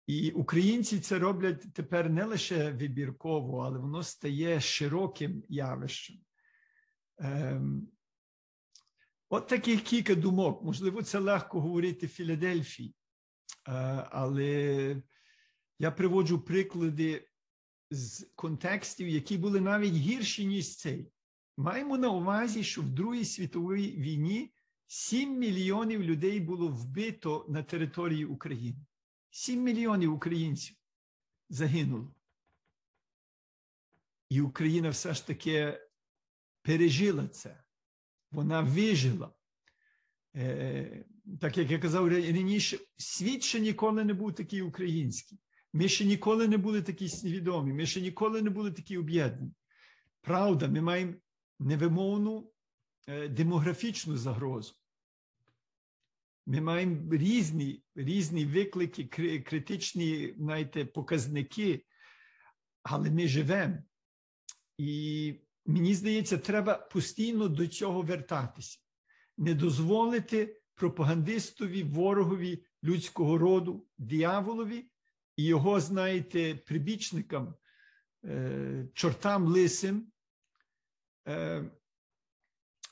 [0.07, 6.16] І українці це роблять тепер не лише вибірково, але воно стає широким явищем.
[7.18, 7.88] Ем,
[9.31, 10.62] От таких кілька думок.
[10.62, 12.95] Можливо, це легко говорити в Філадельфії,
[13.69, 13.73] е,
[14.11, 15.03] але
[15.79, 17.29] я приводжу приклади
[17.91, 21.12] з контекстів, які були навіть гірші, ніж цей.
[21.57, 24.53] Маємо на увазі, що в Другій світовій війні
[24.87, 28.79] 7 мільйонів людей було вбито на території України.
[29.31, 30.77] 7 мільйонів українців
[31.49, 32.14] загинуло.
[34.29, 35.81] І Україна все ж таки
[36.62, 37.62] пережила це.
[38.31, 39.31] Вона вижила.
[40.37, 41.05] Е,
[41.41, 45.38] Так як я казав раніше, світ ще ніколи не був такий український.
[45.73, 49.53] Ми ще ніколи не були такі свідомі, ми ще ніколи не були такі об'єднані.
[50.21, 51.14] Правда, ми маємо
[51.59, 52.53] невимовну
[53.07, 54.75] е, демографічну загрозу.
[56.47, 59.05] Ми маємо різні різні виклики,
[59.41, 61.85] критичні знаєте, показники,
[62.83, 63.79] але ми живемо.
[64.79, 65.35] І
[65.69, 68.79] мені здається, треба постійно до цього вертатися,
[69.37, 74.91] не дозволити пропагандистові, ворогові людського роду, дияволові
[75.37, 77.55] і його, знаєте, прибічникам,
[78.25, 80.13] е, чортам лисим,
[81.29, 81.71] е,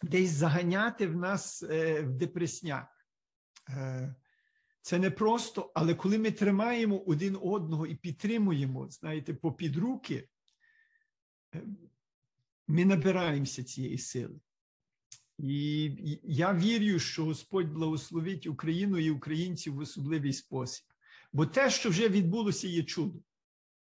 [0.02, 2.88] десь заганяти в нас е, в депресняк.
[4.82, 10.28] Це не просто, але коли ми тримаємо один одного і підтримуємо, знаєте, попід руки,
[12.68, 14.40] ми набираємося цієї сили.
[15.38, 20.86] І я вірю, що Господь благословить Україну і українців в особливий спосіб.
[21.32, 23.18] Бо те, що вже відбулося, є чудо.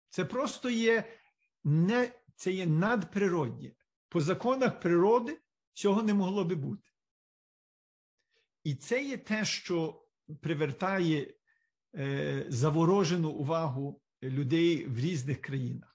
[0.08, 1.18] Це просто є
[1.64, 3.72] не це є надприроднє.
[4.08, 5.40] По законах природи
[5.72, 6.88] цього не могло би бути.
[8.64, 10.04] І це є те, що
[10.40, 11.34] привертає
[11.94, 15.93] е, заворожену увагу людей в різних країнах.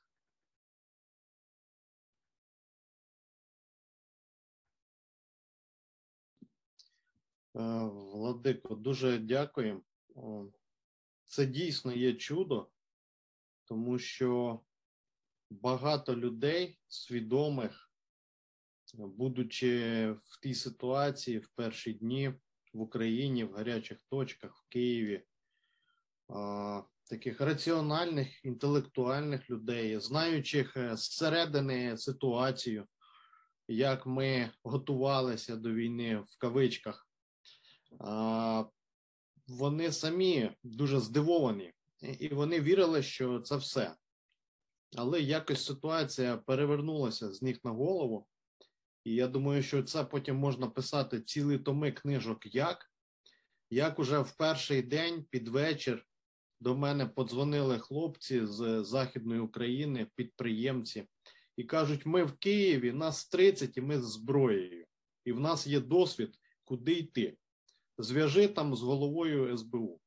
[7.53, 9.83] Владико, дуже дякую.
[11.25, 12.69] Це дійсно є чудо,
[13.65, 14.59] тому що
[15.49, 17.91] багато людей свідомих,
[18.93, 22.33] будучи в тій ситуації в перші дні
[22.73, 25.23] в Україні, в гарячих точках, в Києві,
[27.09, 32.85] таких раціональних, інтелектуальних людей, знаючих е, зсередини ситуацію,
[33.67, 37.08] як ми готувалися до війни в кавичках
[39.47, 41.73] вони самі дуже здивовані,
[42.19, 43.95] і вони вірили, що це все.
[44.97, 48.27] Але якось ситуація перевернулася з ніг на голову,
[49.03, 52.91] і я думаю, що це потім можна писати цілі томи книжок, як
[53.69, 56.05] як уже в перший день під вечір
[56.59, 61.07] до мене подзвонили хлопці з Західної України, підприємці,
[61.57, 64.85] і кажуть: ми в Києві, нас 30 і ми з зброєю,
[65.25, 67.37] і в нас є досвід, куди йти
[67.99, 69.99] зв'яжи там з головою СБУ.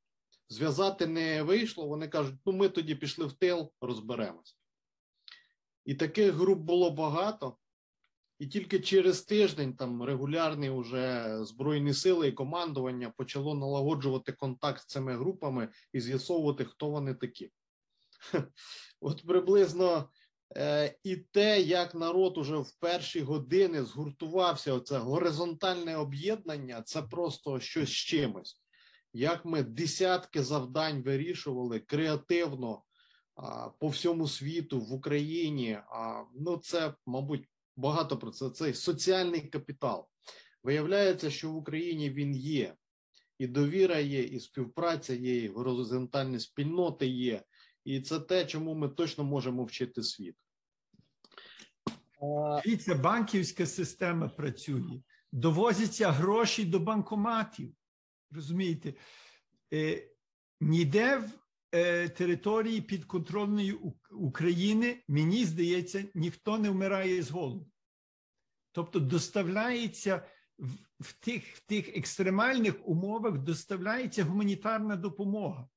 [0.48, 4.58] Зв'язати не вийшло, вони кажуть, ну ми тоді пішли в тил, розберемось.
[5.84, 7.56] І таких груп було багато,
[8.38, 14.86] і тільки через тиждень там регулярні вже Збройні сили і командування почало налагоджувати контакт з
[14.86, 17.50] цими групами і з'ясовувати, хто вони такі.
[19.00, 20.08] От приблизно
[21.04, 27.88] і те, як народ уже в перші години згуртувався, оце горизонтальне об'єднання, це просто щось
[27.88, 28.62] з чимось.
[29.12, 32.82] Як ми десятки завдань вирішували креативно
[33.78, 35.78] по всьому світу в Україні.
[36.34, 38.50] Ну, це, мабуть, багато про це.
[38.50, 40.08] Цей соціальний капітал.
[40.62, 42.74] Виявляється, що в Україні він є,
[43.38, 47.42] і довіра є, і співпраця є, і горизонтальні спільноти є.
[47.84, 50.36] І це те, чому ми точно можемо вчити світ.
[52.64, 57.74] Дивіться, банківська система працює, довозяться гроші до банкоматів.
[58.30, 58.94] Розумієте,
[59.74, 60.08] е,
[60.60, 61.30] ніде в
[61.74, 63.72] е, території підконтрольної
[64.10, 67.66] України, мені здається, ніхто не вмирає з голоду.
[68.72, 70.26] Тобто, доставляється
[70.58, 75.68] в, в тих в тих екстремальних умовах доставляється гуманітарна допомога.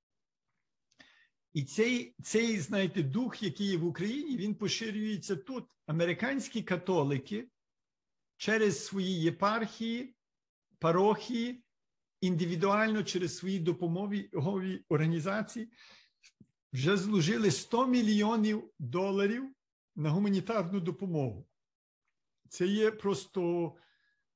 [1.55, 5.65] І цей, цей, знаєте, дух, який є в Україні, він поширюється тут.
[5.87, 7.47] Американські католики
[8.37, 10.15] через свої єпархії,
[10.79, 11.63] парохії,
[12.21, 15.69] індивідуально через свої допомогові організації
[16.73, 19.55] вже зложили 100 мільйонів доларів
[19.95, 21.47] на гуманітарну допомогу.
[22.49, 23.73] Це є просто,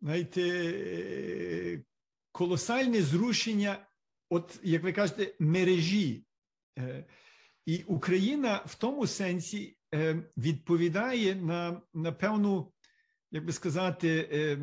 [0.02, 1.84] знаєте,
[2.32, 3.88] колосальне зрушення,
[4.30, 6.26] от, як ви кажете, мережі.
[6.78, 7.06] Е,
[7.66, 12.74] і Україна в тому сенсі е, відповідає на на певну,
[13.32, 14.60] як би сказати, е,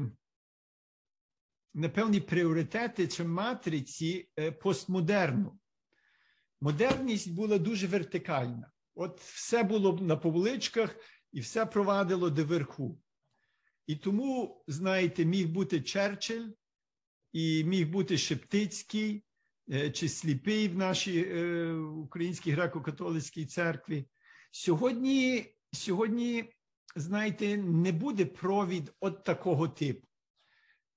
[1.74, 4.30] на певні пріоритети чи матриці
[4.62, 5.58] постмодерну.
[6.60, 8.72] Модерність була дуже вертикальна.
[8.94, 10.96] От все було на повеличках
[11.32, 13.00] і все провадило до верху.
[13.86, 16.48] І тому, знаєте, міг бути Черчилль,
[17.32, 19.24] і міг бути Шептицький,
[19.92, 24.08] чи сліпий в нашій е, українській греко-католицькій церкві.
[24.50, 26.52] Сьогодні, сьогодні,
[26.96, 30.06] знаєте, не буде провід от такого типу,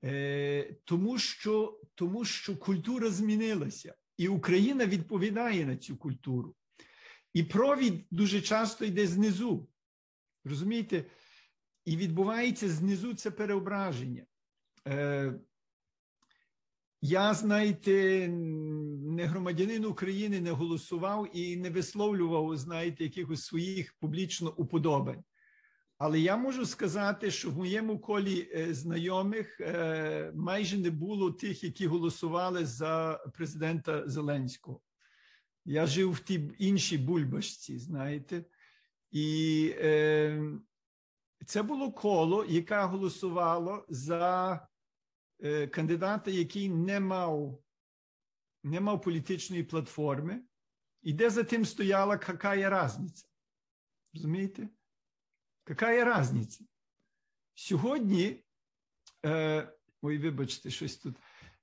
[0.04, 6.56] е, тому що, тому що культура змінилася, і Україна відповідає на цю культуру.
[7.34, 9.68] І провід дуже часто йде знизу.
[10.46, 11.06] Розумієте?
[11.86, 14.26] І відбувається знизу це переображення.
[17.02, 25.24] Я, знаєте, не громадянин України не голосував і не висловлював, знаєте, якихось своїх публічно уподобань.
[25.98, 31.64] Але я можу сказати, що в моєму колі е, знайомих е, майже не було тих,
[31.64, 34.82] які голосували за президента Зеленського.
[35.66, 38.46] Я жив в тій іншій бульбашці, знаєте,
[39.12, 40.44] і е,
[41.46, 44.69] це було коло, яке голосувало за
[45.72, 47.64] кандидата, який не мав,
[48.64, 50.42] не мав політичної платформи,
[51.02, 53.28] і де за тим стояла яка різниця.
[54.14, 54.70] Розумієте?
[55.64, 56.66] Какая разниця?
[57.54, 58.44] Сьогодні,
[59.26, 61.16] е, ой, вибачте, щось тут.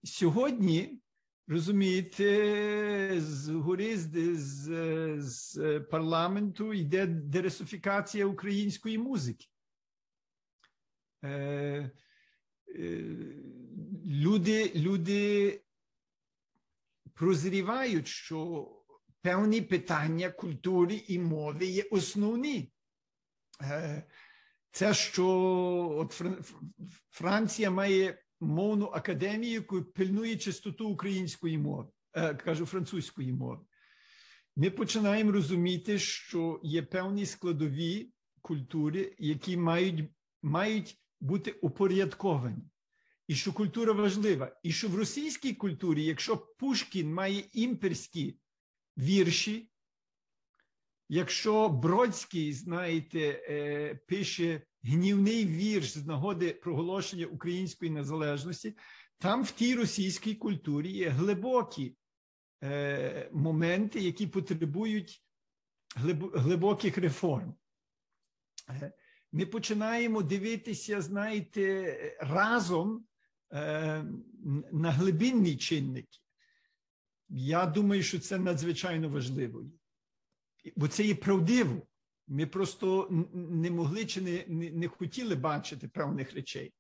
[0.05, 1.01] Сьогодні,
[1.49, 9.47] розумієте, з гори з, з, з парламенту йде дересифікація української музики.
[11.22, 11.91] Е, е,
[14.07, 15.61] люди, люди
[17.14, 18.69] прозрівають, що
[19.23, 22.73] певні питання культури і мови є основні.
[23.62, 24.03] Е,
[24.71, 25.27] це що
[25.99, 26.23] от
[27.11, 33.64] Франція має мовну академію, яку пильнує чистоту української мови, е, кажу французької мови.
[34.57, 38.11] Ми починаємо розуміти, що є певні складові
[38.43, 40.11] культури, які мають,
[40.43, 42.62] мають бути упорядковані.
[43.29, 48.39] І що культура важлива, і що в російській культурі, якщо Пушкін має імперські
[48.99, 49.71] вірші,
[51.09, 58.77] Якщо Бродський, знаєте, е, пише гнівний вірш з нагоди проголошення української незалежності,
[59.19, 61.97] там в тій російській культурі є глибокі
[62.62, 65.23] е, моменти, які потребують
[66.35, 67.55] глибоких реформ.
[69.33, 73.05] Е, ми починаємо дивитися, знаєте, разом
[74.72, 76.18] на глибинні чинники.
[77.29, 79.64] Я думаю, що це надзвичайно важливо
[80.77, 81.87] бо це є правдиво.
[82.29, 86.74] Ми просто не могли чи не, не, не хотіли бачити певних речей.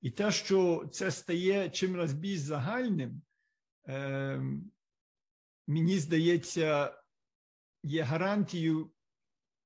[0.00, 3.22] І те, що це стає чимраз більш загальним,
[3.88, 4.42] е,
[5.66, 6.98] мені здається,
[7.82, 8.90] є гарантією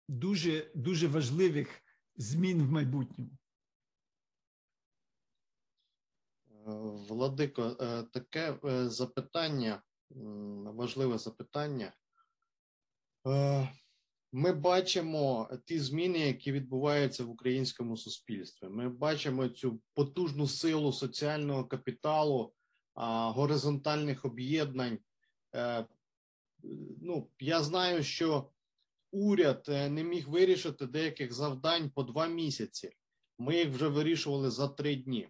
[0.09, 1.83] дуже, дуже важливих
[2.17, 3.31] змін в майбутньому.
[7.09, 9.83] Владико, е, таке е, запитання,
[10.65, 11.93] важливе запитання.
[13.27, 13.69] Е,
[14.33, 18.69] ми бачимо ті зміни, які відбуваються в українському суспільстві.
[18.69, 22.53] Ми бачимо цю потужну силу соціального капіталу,
[23.35, 24.99] горизонтальних об'єднань.
[27.03, 28.51] Ну, я знаю, що
[29.11, 32.91] уряд е, не міг вирішити деяких завдань по два місяці.
[33.39, 35.29] Ми їх вже вирішували за три дні.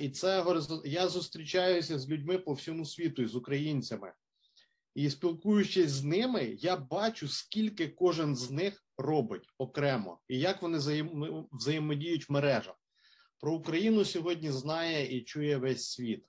[0.00, 0.44] І це
[0.84, 4.12] я зустрічаюся з людьми по всьому світу і з українцями.
[4.94, 10.78] І спілкуючись з ними, я бачу, скільки кожен з них робить окремо і як вони
[11.52, 12.74] взаємодіють в мережах.
[13.40, 16.24] Про Україну сьогодні знає і чує весь світ.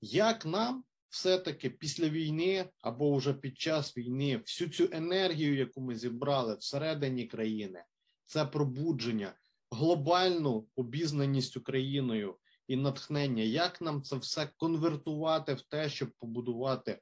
[0.00, 5.96] Як нам все-таки після війни або вже під час війни всю цю енергію, яку ми
[5.96, 7.84] зібрали всередині країни,
[8.26, 9.34] це пробудження,
[9.70, 12.36] глобальну обізнаність Україною
[12.68, 17.00] і натхнення, як нам це все конвертувати в те, щоб побудувати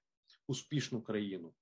[0.48, 1.52] успішну країну.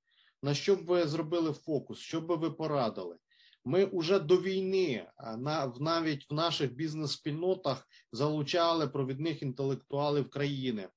[0.43, 1.99] На що б ви зробили фокус?
[1.99, 3.16] Що би ви порадили?
[3.64, 5.07] Ми вже до війни
[5.38, 10.88] на навіть в наших бізнес-спільнотах залучали провідних інтелектуалів країни,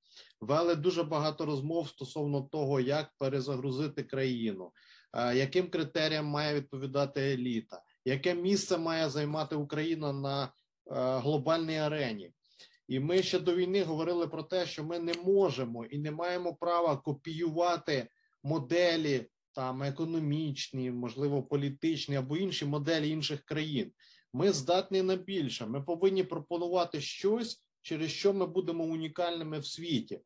[0.42, 4.72] вели дуже багато розмов стосовно того, як перезагрузити країну,
[5.36, 10.54] яким критеріям має відповідати еліта, яке місце має займати Україна на
[11.20, 12.32] глобальній арені.
[12.88, 16.56] І ми ще до війни говорили про те, що ми не можемо і не маємо
[16.56, 18.08] права копіювати
[18.44, 23.92] моделі там економічні, можливо, політичні або інші моделі інших країн.
[24.34, 25.66] Ми здатні на більше.
[25.66, 30.20] Ми повинні пропонувати щось, через що ми будемо унікальними в світі.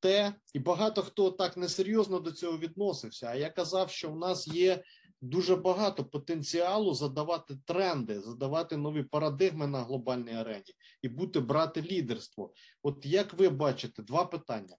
[0.00, 3.26] Те, і багато хто так несерйозно до цього відносився.
[3.26, 4.82] А я казав, що в нас є
[5.20, 12.52] дуже багато потенціалу задавати тренди, задавати нові парадигми на глобальній арені і бути брати лідерство.
[12.82, 14.76] От як ви бачите, два питання.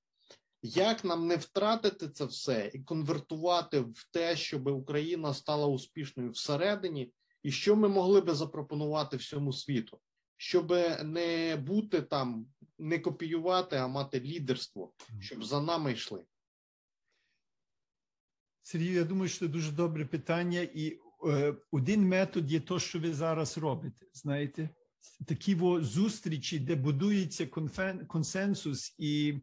[0.61, 7.11] Як нам не втратити це все і конвертувати в те, щоб Україна стала успішною всередині,
[7.43, 9.99] і що ми могли би запропонувати всьому світу,
[10.38, 10.71] щоб
[11.03, 12.47] не бути там,
[12.79, 16.25] не копіювати, а мати лідерство, щоб за нами йшли?
[18.61, 22.99] Сергій, я думаю, що це дуже добре питання, і е, один метод є то, що
[22.99, 24.05] ви зараз робите.
[24.13, 24.69] Знаєте,
[25.27, 27.47] такі во зустрічі, де будується
[28.07, 29.39] консенсус і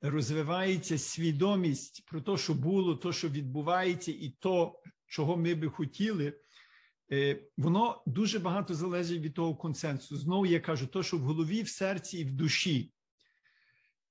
[0.00, 6.40] розвивається свідомість про те, що було, то, що відбувається, і то, чого ми би хотіли,
[7.56, 10.16] воно дуже багато залежить від того консенсусу.
[10.16, 12.92] Знову я кажу, то, що в голові, в серці і в душі.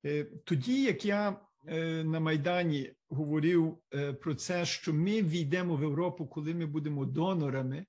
[0.05, 3.77] Е, тоді, як я е, на Майдані говорив
[4.21, 7.85] про це, що ми війдемо в Європу, коли ми будемо донорами,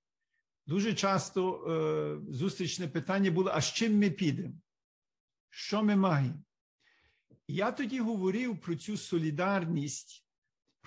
[0.66, 4.54] дуже часто зустрічне питання було: а з чим ми підемо?
[5.50, 6.42] Що ми маємо?
[7.48, 10.27] Я тоді говорив про цю солідарність,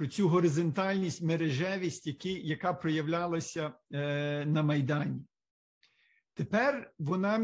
[0.02, 5.22] про цю горизонтальність, мережевість, які, яка проявлялася е, на Майдані.
[6.34, 7.38] Тепер вона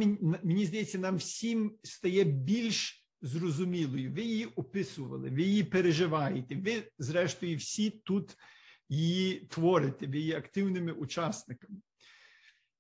[0.44, 4.14] мені здається, нам всім стає більш зрозумілою.
[4.14, 6.56] Ви її описували, ви її переживаєте.
[6.56, 8.38] Ви, зрештою, всі тут
[8.90, 11.80] її творите, ви є активними учасниками.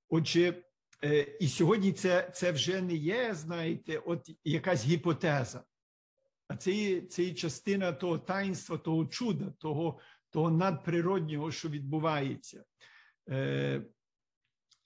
[0.09, 0.63] Отже,
[1.03, 5.63] е, і сьогодні це це вже не є, знаєте, от якась гіпотеза.
[6.47, 12.63] А це це є частина того таїнства, того чуда, того того надприроднього, що відбувається.
[13.29, 13.85] Е,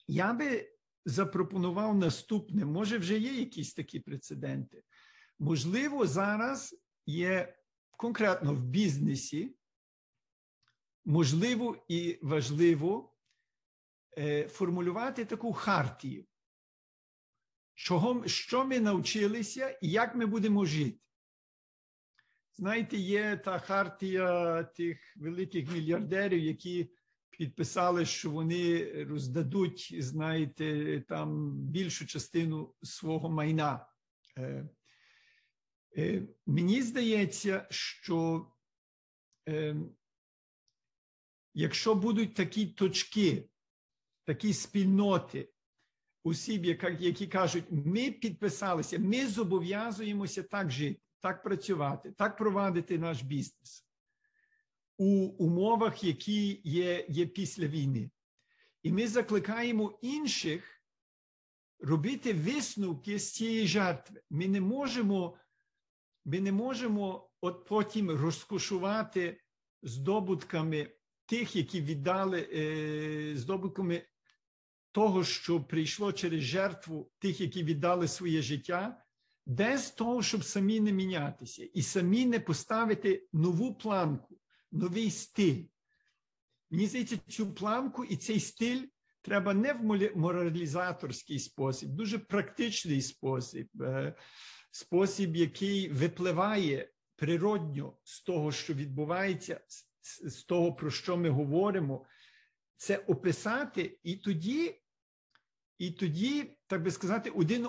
[0.08, 0.72] Я би
[1.04, 4.82] запропонував наступне: може, вже є якісь такі прецеденти.
[5.38, 7.56] Можливо, зараз є
[7.96, 9.56] конкретно в бізнесі,
[11.04, 13.14] можливо і важливо
[14.18, 16.26] е, формулювати таку хартію,
[17.74, 20.98] чого, що ми навчилися і як ми будемо жити.
[22.54, 26.90] Знаєте, є та хартія тих великих мільярдерів, які
[27.30, 33.86] підписали, що вони роздадуть, знаєте, там більшу частину свого майна.
[34.38, 34.68] Е,
[35.98, 38.50] е, Мені здається, що
[39.48, 39.76] е,
[41.54, 43.48] якщо будуть такі точки,
[44.24, 45.52] такі спільноти
[46.24, 46.64] осіб,
[46.98, 53.86] які кажуть, ми підписалися, ми зобов'язуємося так жити так працювати, так провадити наш бізнес
[54.98, 58.10] у умовах, які є, є після війни.
[58.82, 60.82] І ми закликаємо інших
[61.80, 64.22] робити висновки з цієї жертви.
[64.30, 65.36] Ми не можемо,
[66.24, 69.40] ми не можемо от потім розкошувати
[69.82, 70.90] здобутками
[71.26, 74.02] тих, які віддали е, здобутками
[74.92, 79.01] того, що прийшло через жертву тих, які віддали своє життя,
[79.46, 84.38] без того, щоб самі не мінятися і самі не поставити нову планку,
[84.72, 85.64] новий стиль.
[86.70, 88.86] Мені здається, цю планку і цей стиль
[89.22, 89.84] треба не в
[90.16, 94.14] моралізаторський спосіб, дуже практичний спосіб, е,
[94.70, 99.60] спосіб, який випливає природньо з того, що відбувається,
[100.24, 102.06] з того, про що ми говоримо,
[102.76, 104.78] це описати і тоді.
[105.78, 107.68] І тоді, так би сказати, один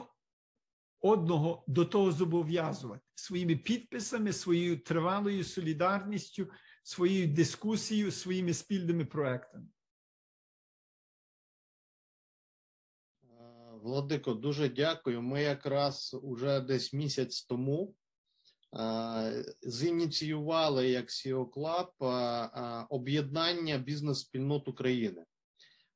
[1.03, 6.49] одного до того зобов'язувати своїми підписами, своєю тривалою солідарністю,
[6.83, 9.67] своєю дискусією, своїми спільними проектами.
[13.81, 15.21] Владико, дуже дякую.
[15.21, 17.95] Ми якраз уже десь місяць тому
[19.61, 25.25] зініціювали як Club об'єднання бізнес-спільнот України.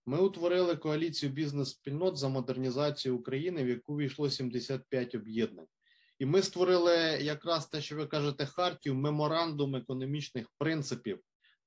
[0.09, 5.67] Ми утворили коаліцію бізнес-спільнот за модернізацію України, в яку війшло 75 об'єднань.
[6.19, 11.19] І ми створили якраз те, що ви кажете, хартію, меморандум економічних принципів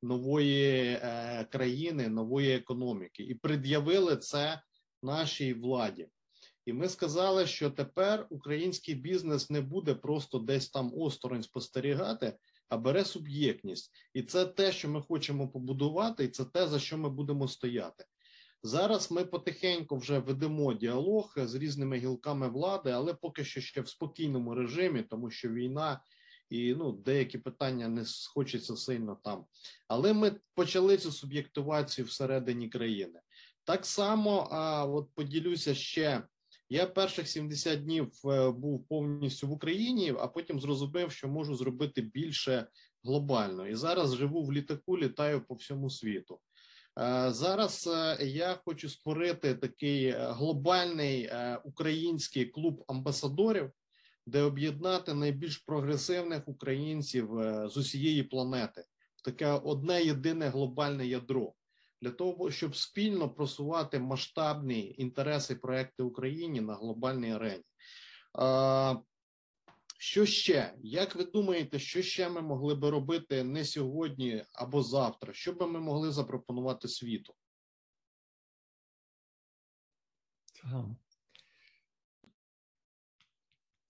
[0.03, 4.63] нової е, країни, нової економіки, і пред'явили це
[5.03, 6.09] нашій владі.
[6.67, 12.37] І ми сказали, що тепер український бізнес не буде просто десь там осторонь спостерігати,
[12.69, 16.99] а бере суб'єктність, і це те, що ми хочемо побудувати, і це те, за що
[16.99, 18.05] ми будемо стояти.
[18.63, 23.89] Зараз ми потихеньку вже ведемо діалог з різними гілками влади, але поки що ще в
[23.89, 26.01] спокійному режимі, тому що війна
[26.51, 29.45] і ну деякі питання не схочеться сильно там.
[29.89, 33.21] Але ми почали цю суб'єктивацію всередині країни.
[33.65, 36.23] Так само, а от поділюся ще.
[36.69, 42.03] Я перших 70 днів е, був повністю в Україні, а потім зрозумів, що можу зробити
[42.03, 42.67] більше
[43.05, 43.69] глобально.
[43.69, 46.41] І зараз живу в літаку, літаю по всьому світу.
[47.01, 51.31] Е, зараз е, я хочу створити такий е, глобальний
[51.65, 53.71] український клуб амбасадорів,
[54.27, 57.31] де об'єднати найбільш прогресивних українців
[57.65, 58.85] з усієї планети
[59.17, 61.53] в таке одне єдине глобальне ядро
[62.03, 67.65] для того, щоб спільно просувати масштабні інтереси проекти Україні на глобальній арені.
[70.03, 70.75] Що ще?
[70.83, 75.33] Як ви думаєте, що ще ми могли би робити не сьогодні або завтра?
[75.33, 77.35] Що би ми могли запропонувати світу?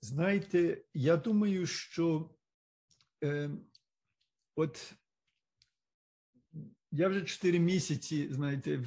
[0.00, 2.30] Знаєте, я думаю, що
[3.24, 3.50] е,
[4.54, 4.94] от
[6.90, 8.84] я вже 4 місяці, знаєте,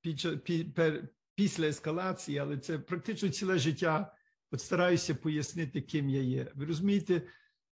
[0.00, 4.16] під, під, пер, після ескалації, але це практично ціле життя.
[4.54, 6.52] От стараюся пояснити, ким я є.
[6.54, 7.22] Ви розумієте,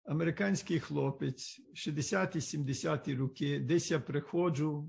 [0.04, 4.88] американський хлопець, 60-70-ті роки, десь я приходжу,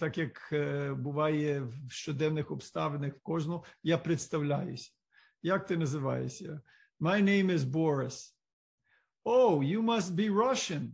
[0.00, 0.52] так як
[0.98, 4.90] буває в щоденних обставинах в кожного, я представляюся.
[5.42, 6.60] Як ти називаєшся?
[7.00, 8.34] My name is Boris.
[9.24, 10.90] Oh, you must be Russian.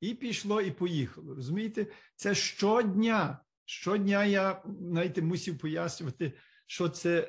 [0.00, 1.34] І пішло, і поїхало.
[1.34, 1.86] Розумієте?
[2.16, 3.40] Це щодня.
[3.64, 6.32] Щодня я знаєте, мусив пояснювати,
[6.68, 7.28] що це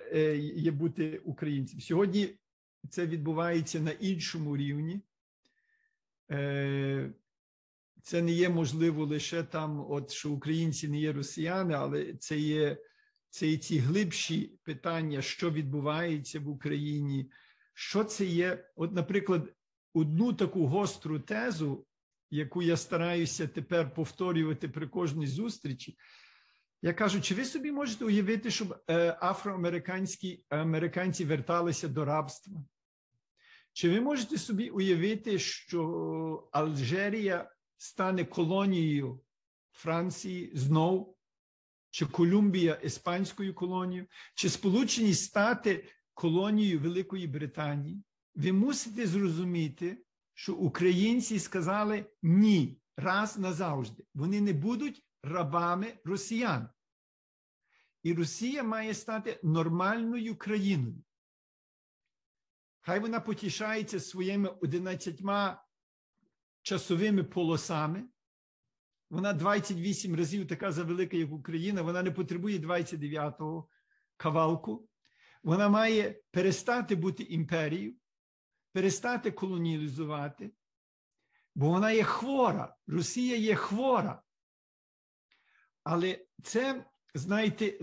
[0.56, 1.82] є бути українцем.
[1.82, 2.40] Сьогодні
[2.90, 5.02] це відбувається на іншому рівні.
[8.04, 12.78] Це не є можливо лише там, от що українці не є росіяни, але це є
[13.30, 17.32] це є ці глибші питання, що відбувається в Україні.
[17.74, 18.70] Що це є?
[18.76, 19.54] От, наприклад,
[19.94, 21.86] одну таку гостру тезу,
[22.32, 25.98] яку я стараюся тепер повторювати при кожній зустрічі.
[26.82, 28.84] Я кажу, чи ви собі можете уявити, щоб
[29.22, 32.66] афроамериканські американці верталися до рабства?
[33.74, 39.22] Чи ви можете собі уявити, що Алжирія стане колонією
[39.72, 41.18] Франції знов,
[41.90, 48.04] чи Колумбія іспанською колонією, чи Сполучені Стати колонією Великої Британії?
[48.36, 50.04] Ви мусите зрозуміти,
[50.34, 54.04] що українці сказали ні, раз назавжди.
[54.14, 56.70] Вони не будуть рабами росіян.
[58.04, 61.04] І Росія має стати нормальною країною.
[62.82, 65.22] Хай вона потішається своїми 11
[66.62, 68.10] часовими полосами.
[69.10, 71.82] Вона 28 разів така завелика, як Україна.
[71.82, 73.70] Вона не потребує 29-го
[74.18, 74.90] кавалку.
[75.44, 77.96] Вона має перестати бути імперією,
[78.72, 80.52] перестати колонізувати,
[81.56, 82.76] бо вона є хвора.
[82.88, 84.22] Росія є хвора.
[85.92, 87.80] Але це, знаєте,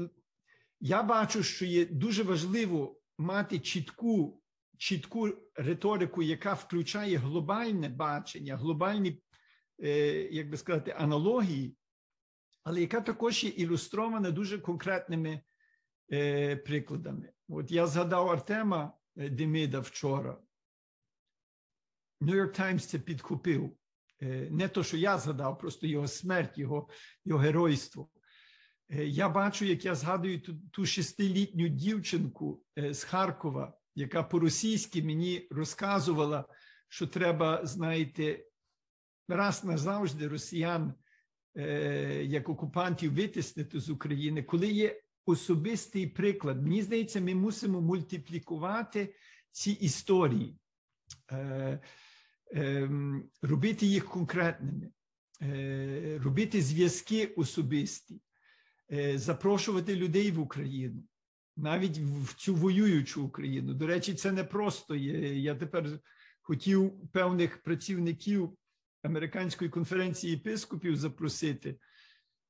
[0.81, 4.43] я бачу, що є дуже важливо мати чітку
[4.79, 9.23] чітку риторику, яка включає глобальне бачення, глобальні,
[10.31, 11.77] як би сказати, аналогії,
[12.63, 15.41] але яка також є ілюстрована дуже конкретними
[16.67, 17.33] прикладами.
[17.49, 20.39] От я згадав Артема Демида вчора.
[22.21, 23.77] New York Times це підкупив.
[24.51, 26.89] Не то, що я згадав, просто його смерть, його
[27.25, 28.09] його геройство.
[28.91, 36.45] Я бачу, як я згадую ту, ту шестилітню дівчинку з Харкова, яка по-російськи мені розказувала,
[36.89, 38.45] що треба, знаєте,
[39.29, 40.95] раз назавжди росіян
[42.23, 46.63] як окупантів витіснити з України, коли є особистий приклад.
[46.63, 49.15] Мені здається, ми мусимо мультиплікувати
[49.51, 50.59] ці історії
[53.43, 54.91] робити їх конкретними,
[56.19, 58.21] робити зв'язки особисті,
[59.15, 61.05] запрошувати людей в Україну,
[61.57, 63.75] навіть в цю воюючу Україну.
[63.75, 65.39] До речі, це не просто є.
[65.39, 66.01] Я тепер
[66.43, 68.57] хотів певних працівників
[69.03, 71.77] американської конференції єпископів запросити.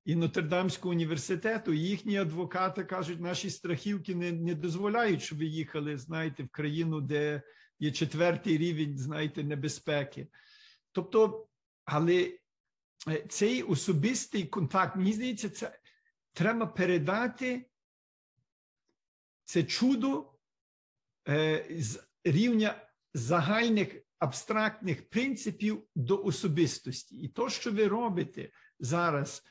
[0.04, 5.98] І Нотр-Дамського університету, і їхні адвокати кажуть, наші страхівки не не дозволяють, щоб ви їхали,
[5.98, 7.42] знаєте, в країну, де
[7.78, 10.28] є четвертий рівень, знаєте, небезпеки.
[10.92, 11.48] Тобто,
[11.84, 12.38] але
[13.28, 15.78] цей особистий контакт, мені здається, це
[16.32, 17.66] треба передати
[19.44, 20.32] це чудо
[21.70, 27.16] з рівня загальних абстрактних принципів до особистості.
[27.16, 28.50] І то, що ви робите
[28.80, 29.44] зараз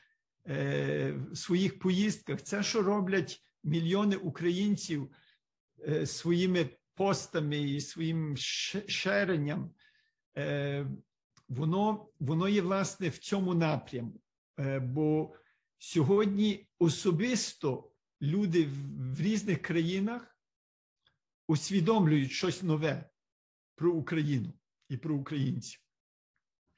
[0.44, 5.10] в своїх поїздках, це, що роблять мільйони українців
[6.04, 8.36] своїми постами і своїм
[8.86, 9.70] шеренням,
[11.48, 14.20] воно воно є власне в цьому напряму.
[14.80, 15.34] Бо
[15.78, 17.90] сьогодні особисто
[18.22, 18.68] люди
[19.14, 20.36] в різних країнах
[21.48, 23.10] усвідомлюють щось нове
[23.74, 24.52] про Україну
[24.88, 25.80] і про українців.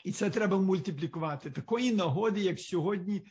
[0.05, 1.51] І це треба мультиплікувати.
[1.51, 3.23] Такої нагоди, як сьогодні,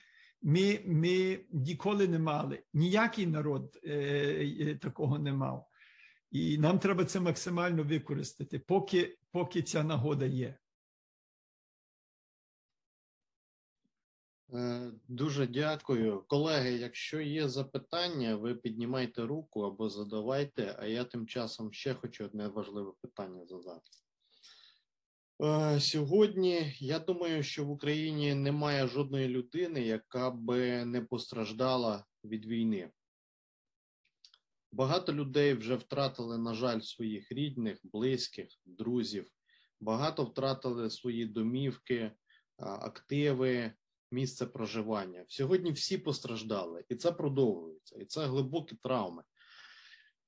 [0.41, 2.63] ми ми ніколи не мали.
[2.73, 5.67] Ніякий народ е, такого не мав.
[6.31, 10.57] І нам треба це максимально використати, поки, поки ця нагода є.
[15.07, 16.23] Дуже дякую.
[16.27, 22.25] Колеги, якщо є запитання, ви піднімайте руку або задавайте, а я тим часом ще хочу
[22.25, 23.91] одне важливе питання задати.
[25.79, 32.91] Сьогодні я думаю, що в Україні немає жодної людини, яка би не постраждала від війни.
[34.77, 39.27] Багато людей вже втратили, на жаль, своїх рідних, близьких, друзів.
[39.79, 42.11] Багато втратили свої домівки,
[42.57, 43.73] активи,
[44.11, 45.25] місце проживання.
[45.27, 49.23] Сьогодні всі постраждали, і це продовжується, і це глибокі травми.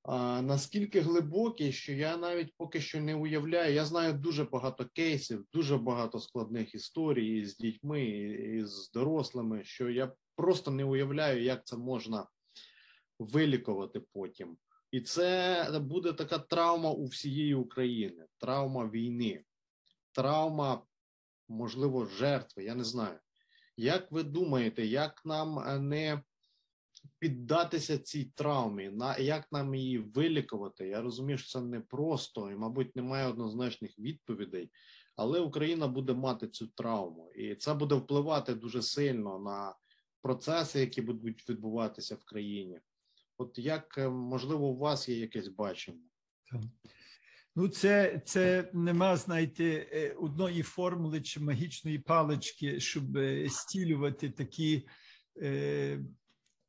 [0.02, 3.74] А, Наскільки глибокі, що я навіть поки що не уявляю.
[3.74, 9.90] Я знаю дуже багато кейсів, дуже багато складних історій з дітьми, і з дорослими, що
[9.90, 12.26] я просто не уявляю, як це можна
[13.20, 14.56] вилікувати потім.
[14.90, 19.44] І це буде така травма у всієї України, травма війни,
[20.12, 20.82] травма,
[21.48, 22.64] можливо, жертви.
[22.64, 23.18] Я не знаю.
[23.76, 26.22] Як ви думаєте, як нам е, не
[27.18, 30.88] піддатися цій травмі, на як нам її вилікувати?
[30.88, 34.70] Я розумію, що це непросто і, мабуть, немає однозначних відповідей,
[35.16, 39.74] але Україна буде мати цю травму, і це буде впливати дуже сильно на
[40.22, 42.80] процеси, які будуть відбуватися в країні.
[43.40, 45.98] От як е, можливо у вас є якесь бачення?
[47.56, 54.88] Ну, це це нема, знаєте, е, одної формули чи магічної палички, щоб е, стілювати такі
[55.42, 56.00] е,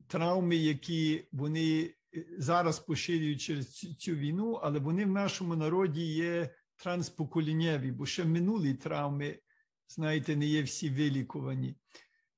[0.08, 1.94] травми, які вони
[2.38, 8.26] зараз поширюють через цю, цю війну, але вони в нашому народі є транспоколінєві, бо ще
[8.26, 9.40] минулі травми,
[9.88, 11.76] знаєте, не є всі вилікувані.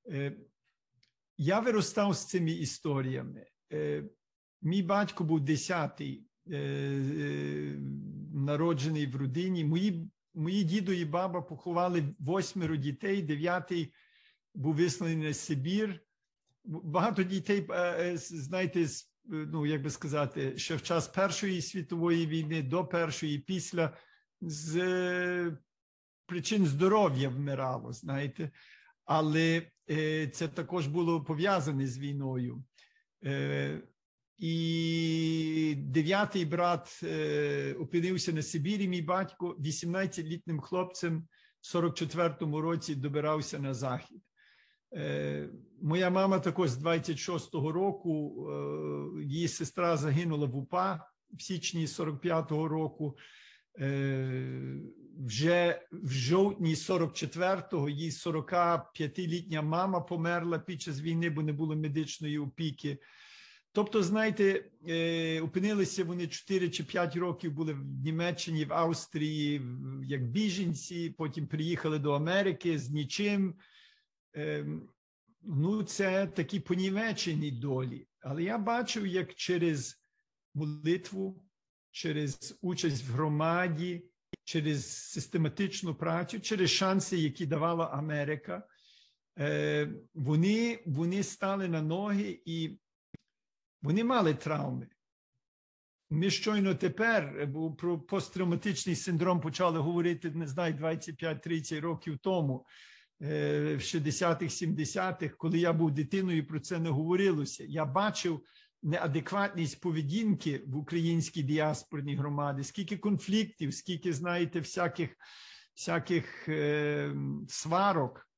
[0.08, 0.36] Е,
[1.38, 3.46] Я виростав з цими історіями.
[3.72, 4.04] Е,
[4.64, 6.26] Мій батько був десятий.
[6.50, 7.76] Е,
[8.34, 9.64] народжений в родині.
[9.64, 13.92] Мої мої дідо і баба поховали восьмеро дітей, дев'ятий
[14.54, 16.00] був висланий на Сибір.
[16.64, 18.86] Багато дітей, е, е, знаєте,
[19.24, 23.96] ну як би сказати, ще в час Першої світової війни, до першої, після
[24.40, 25.56] з
[26.26, 28.50] причин здоров'я вмирало, знаєте,
[29.04, 29.62] але
[30.32, 32.64] це також було пов'язане з війною.
[34.38, 38.88] І дев'ятий брат е, опинився на Сибірі.
[38.88, 41.28] Мій батько 18-літнім хлопцем
[41.60, 44.22] в 44-му році добирався на захід.
[44.96, 45.48] Е,
[45.82, 52.68] моя мама також з 26-го року, е, її сестра загинула в УПА в січні 45-го
[52.68, 53.16] року.
[53.80, 54.80] Е,
[55.26, 62.38] вже в жовтні 44-го її 45-літня мама померла під час війни, бо не було медичної
[62.38, 62.98] опіки.
[63.74, 69.62] Тобто, знаєте, е, опинилися вони 4 чи 5 років були в Німеччині, в Австрії,
[70.04, 73.54] як біженці, потім приїхали до Америки з нічим.
[74.32, 74.88] Ем,
[75.42, 78.06] ну, це такі понівечені долі.
[78.20, 80.02] Але я бачив, як через
[80.54, 81.44] молитву,
[81.90, 84.04] через участь в громаді,
[84.44, 88.66] через систематичну працю, через шанси, які давала Америка,
[89.38, 92.78] е, вони, вони стали на ноги і.
[93.84, 94.86] Вони мали травми.
[96.10, 102.66] Ми щойно тепер бо про посттравматичний синдром почали говорити, не знаю, 25-30 років тому,
[103.22, 107.64] е, в 60-х, 70-х, коли я був дитиною, про це не говорилося.
[107.68, 108.40] Я бачив
[108.82, 115.10] неадекватність поведінки в українській діаспорній громаді, скільки конфліктів, скільки, знаєте, всяких
[115.76, 117.14] всяких е,
[117.48, 118.28] сварок.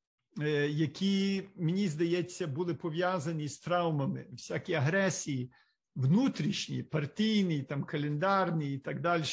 [0.40, 5.52] Е, які мені здається були пов'язані з травмами, всякі агресії,
[5.94, 9.24] внутрішні, партійні, там календарні і так далі,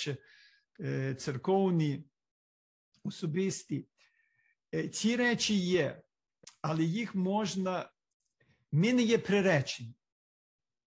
[0.82, 2.06] е, церковні,
[3.04, 3.88] особисті.
[4.76, 6.02] Е, ці речі є,
[6.62, 7.90] але їх можна,
[8.72, 9.96] ми не є приречені.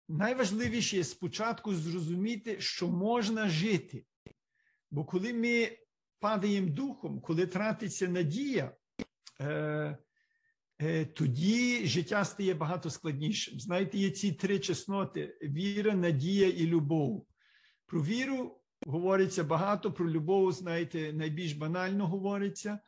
[0.07, 4.05] Найважливіше спочатку зрозуміти, що можна жити.
[4.91, 5.77] Бо коли ми
[6.19, 8.75] падаємо духом, коли тратиться надія,
[11.13, 13.59] тоді життя стає багато складнішим.
[13.59, 17.27] Знаєте, є ці три чесноти: віра, надія і любов.
[17.85, 22.79] Про віру говориться багато, про любов, знаєте, найбільш банально говориться,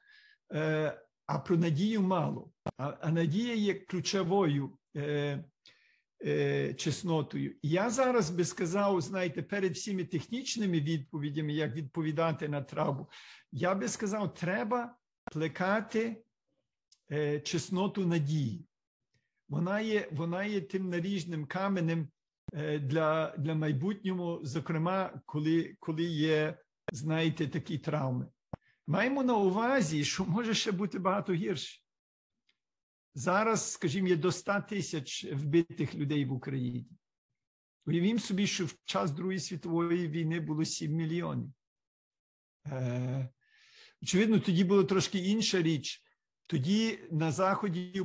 [0.54, 2.52] е, а про надію мало.
[2.78, 4.78] А надія є ключовою
[6.78, 7.56] чеснотою.
[7.64, 13.10] Я зараз би сказав, знаєте, перед всіми технічними відповідями, як відповідати на травму,
[13.52, 14.96] я би сказав, треба
[15.32, 16.31] плекати Е,
[17.44, 18.66] чесноту надії.
[19.50, 22.10] Вона є вона є тим наріжним каменем
[22.54, 26.58] е, для для майбутнього, зокрема, коли коли є,
[26.92, 28.28] знаєте, такі травми.
[28.88, 31.82] Маємо на увазі, що може ще бути багато гірше.
[33.16, 36.88] Зараз, скажімо, є до 100 тисяч вбитих людей в Україні.
[37.86, 41.54] Уявімо собі, що в час Другої світової війни було 7 мільйонів.
[42.68, 43.30] Е,
[44.04, 46.04] Очевидно, тоді була трошки інша річ.
[46.52, 48.02] Тоді на Заході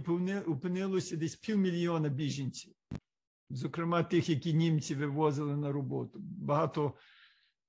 [0.46, 2.72] опинилося десь півмільйона біженців.
[3.50, 6.18] зокрема тих, які німці вивозили на роботу.
[6.22, 6.94] Багато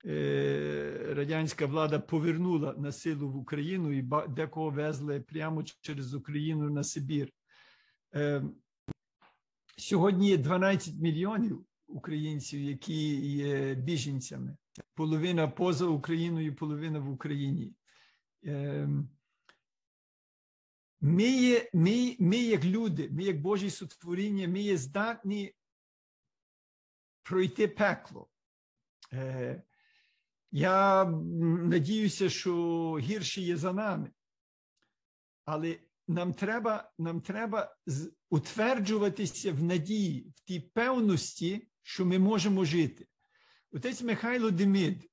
[0.05, 6.83] е, радянська влада повернула на силу в Україну і декого везли прямо через Україну на
[6.83, 7.29] Сибір.
[8.15, 8.43] Е,
[9.77, 14.57] сьогодні є 12 мільйонів українців, які є біженцями.
[14.95, 17.73] Половина поза Україною, половина в Україні.
[18.43, 19.09] Ем,
[21.01, 25.53] Ми є, ми, ми як люди, ми як Божі сотворіння, ми є здатні
[27.23, 28.29] пройти пекло.
[29.13, 29.63] Е,
[30.51, 32.53] Я надіюся, що
[33.01, 34.11] гірше є за нами.
[35.45, 37.75] Але нам треба, нам треба
[38.29, 43.07] утверджуватися в надії, в тій певності, що ми можемо жити.
[43.71, 45.11] Отець Михайло Демид,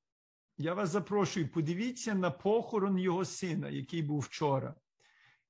[0.59, 4.75] я вас запрошую, подивіться на похорон його сина, який був вчора.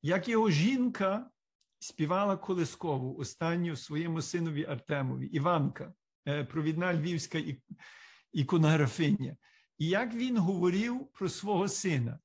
[0.06, 1.30] Як його жінка
[1.78, 5.94] співала колискову останню своєму синові Артемові, Іванка,
[6.28, 7.42] е, провідна львівська
[8.32, 9.36] іконографиня.
[9.78, 12.18] І як він говорив про свого сина,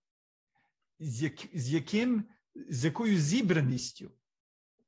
[0.99, 2.25] з, як, з, яким,
[2.69, 4.11] з якою зібраністю.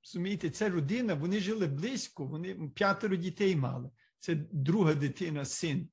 [0.03, 3.89] Розумієте, це родина, вони жили близько, вони п'ятеро дітей мали.
[4.19, 5.89] Це друга дитина, син.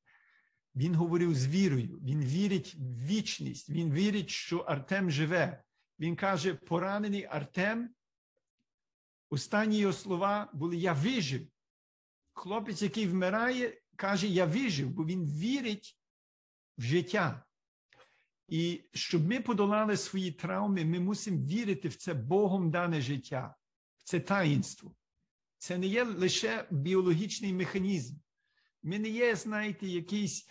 [0.74, 5.62] Він говорив з вірою, він вірить в вічність, він вірить, що Артем живе.
[5.98, 7.90] Він каже: поранений Артем.
[9.30, 11.46] Останні його слова були: Я вижив.
[12.32, 15.98] Хлопець, який вмирає, каже: Я вижив, бо він вірить
[16.78, 17.44] в життя.
[18.48, 23.54] І щоб ми подолали свої травми, ми мусимо вірити в це Богом дане життя,
[23.96, 24.94] в це таїнство.
[25.58, 28.16] Це не є лише біологічний механізм.
[28.82, 30.48] Ми не є, знаєте, якийсь,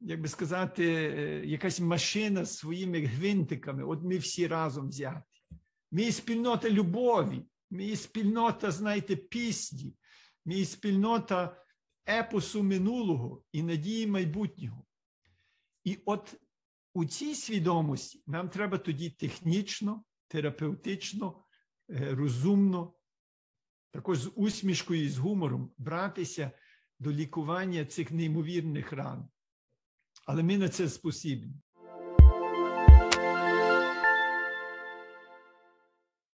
[0.00, 3.84] як би сказати, е, якась машина з своїми гвинтиками.
[3.84, 5.42] От ми всі разом взяті.
[5.92, 9.94] Ми є спільнота любові, ми є спільнота, знаєте, пісні,
[10.44, 11.64] ми є спільнота
[12.08, 14.84] епосу минулого і надії майбутнього.
[15.84, 16.34] І от
[16.94, 21.44] у цій свідомості нам треба тоді технічно, терапевтично,
[21.90, 22.94] е, розумно,
[23.90, 26.50] також з усмішкою і з гумором братися
[26.98, 29.28] до лікування цих неймовірних ран.
[30.26, 31.54] Але ми на це спосібні.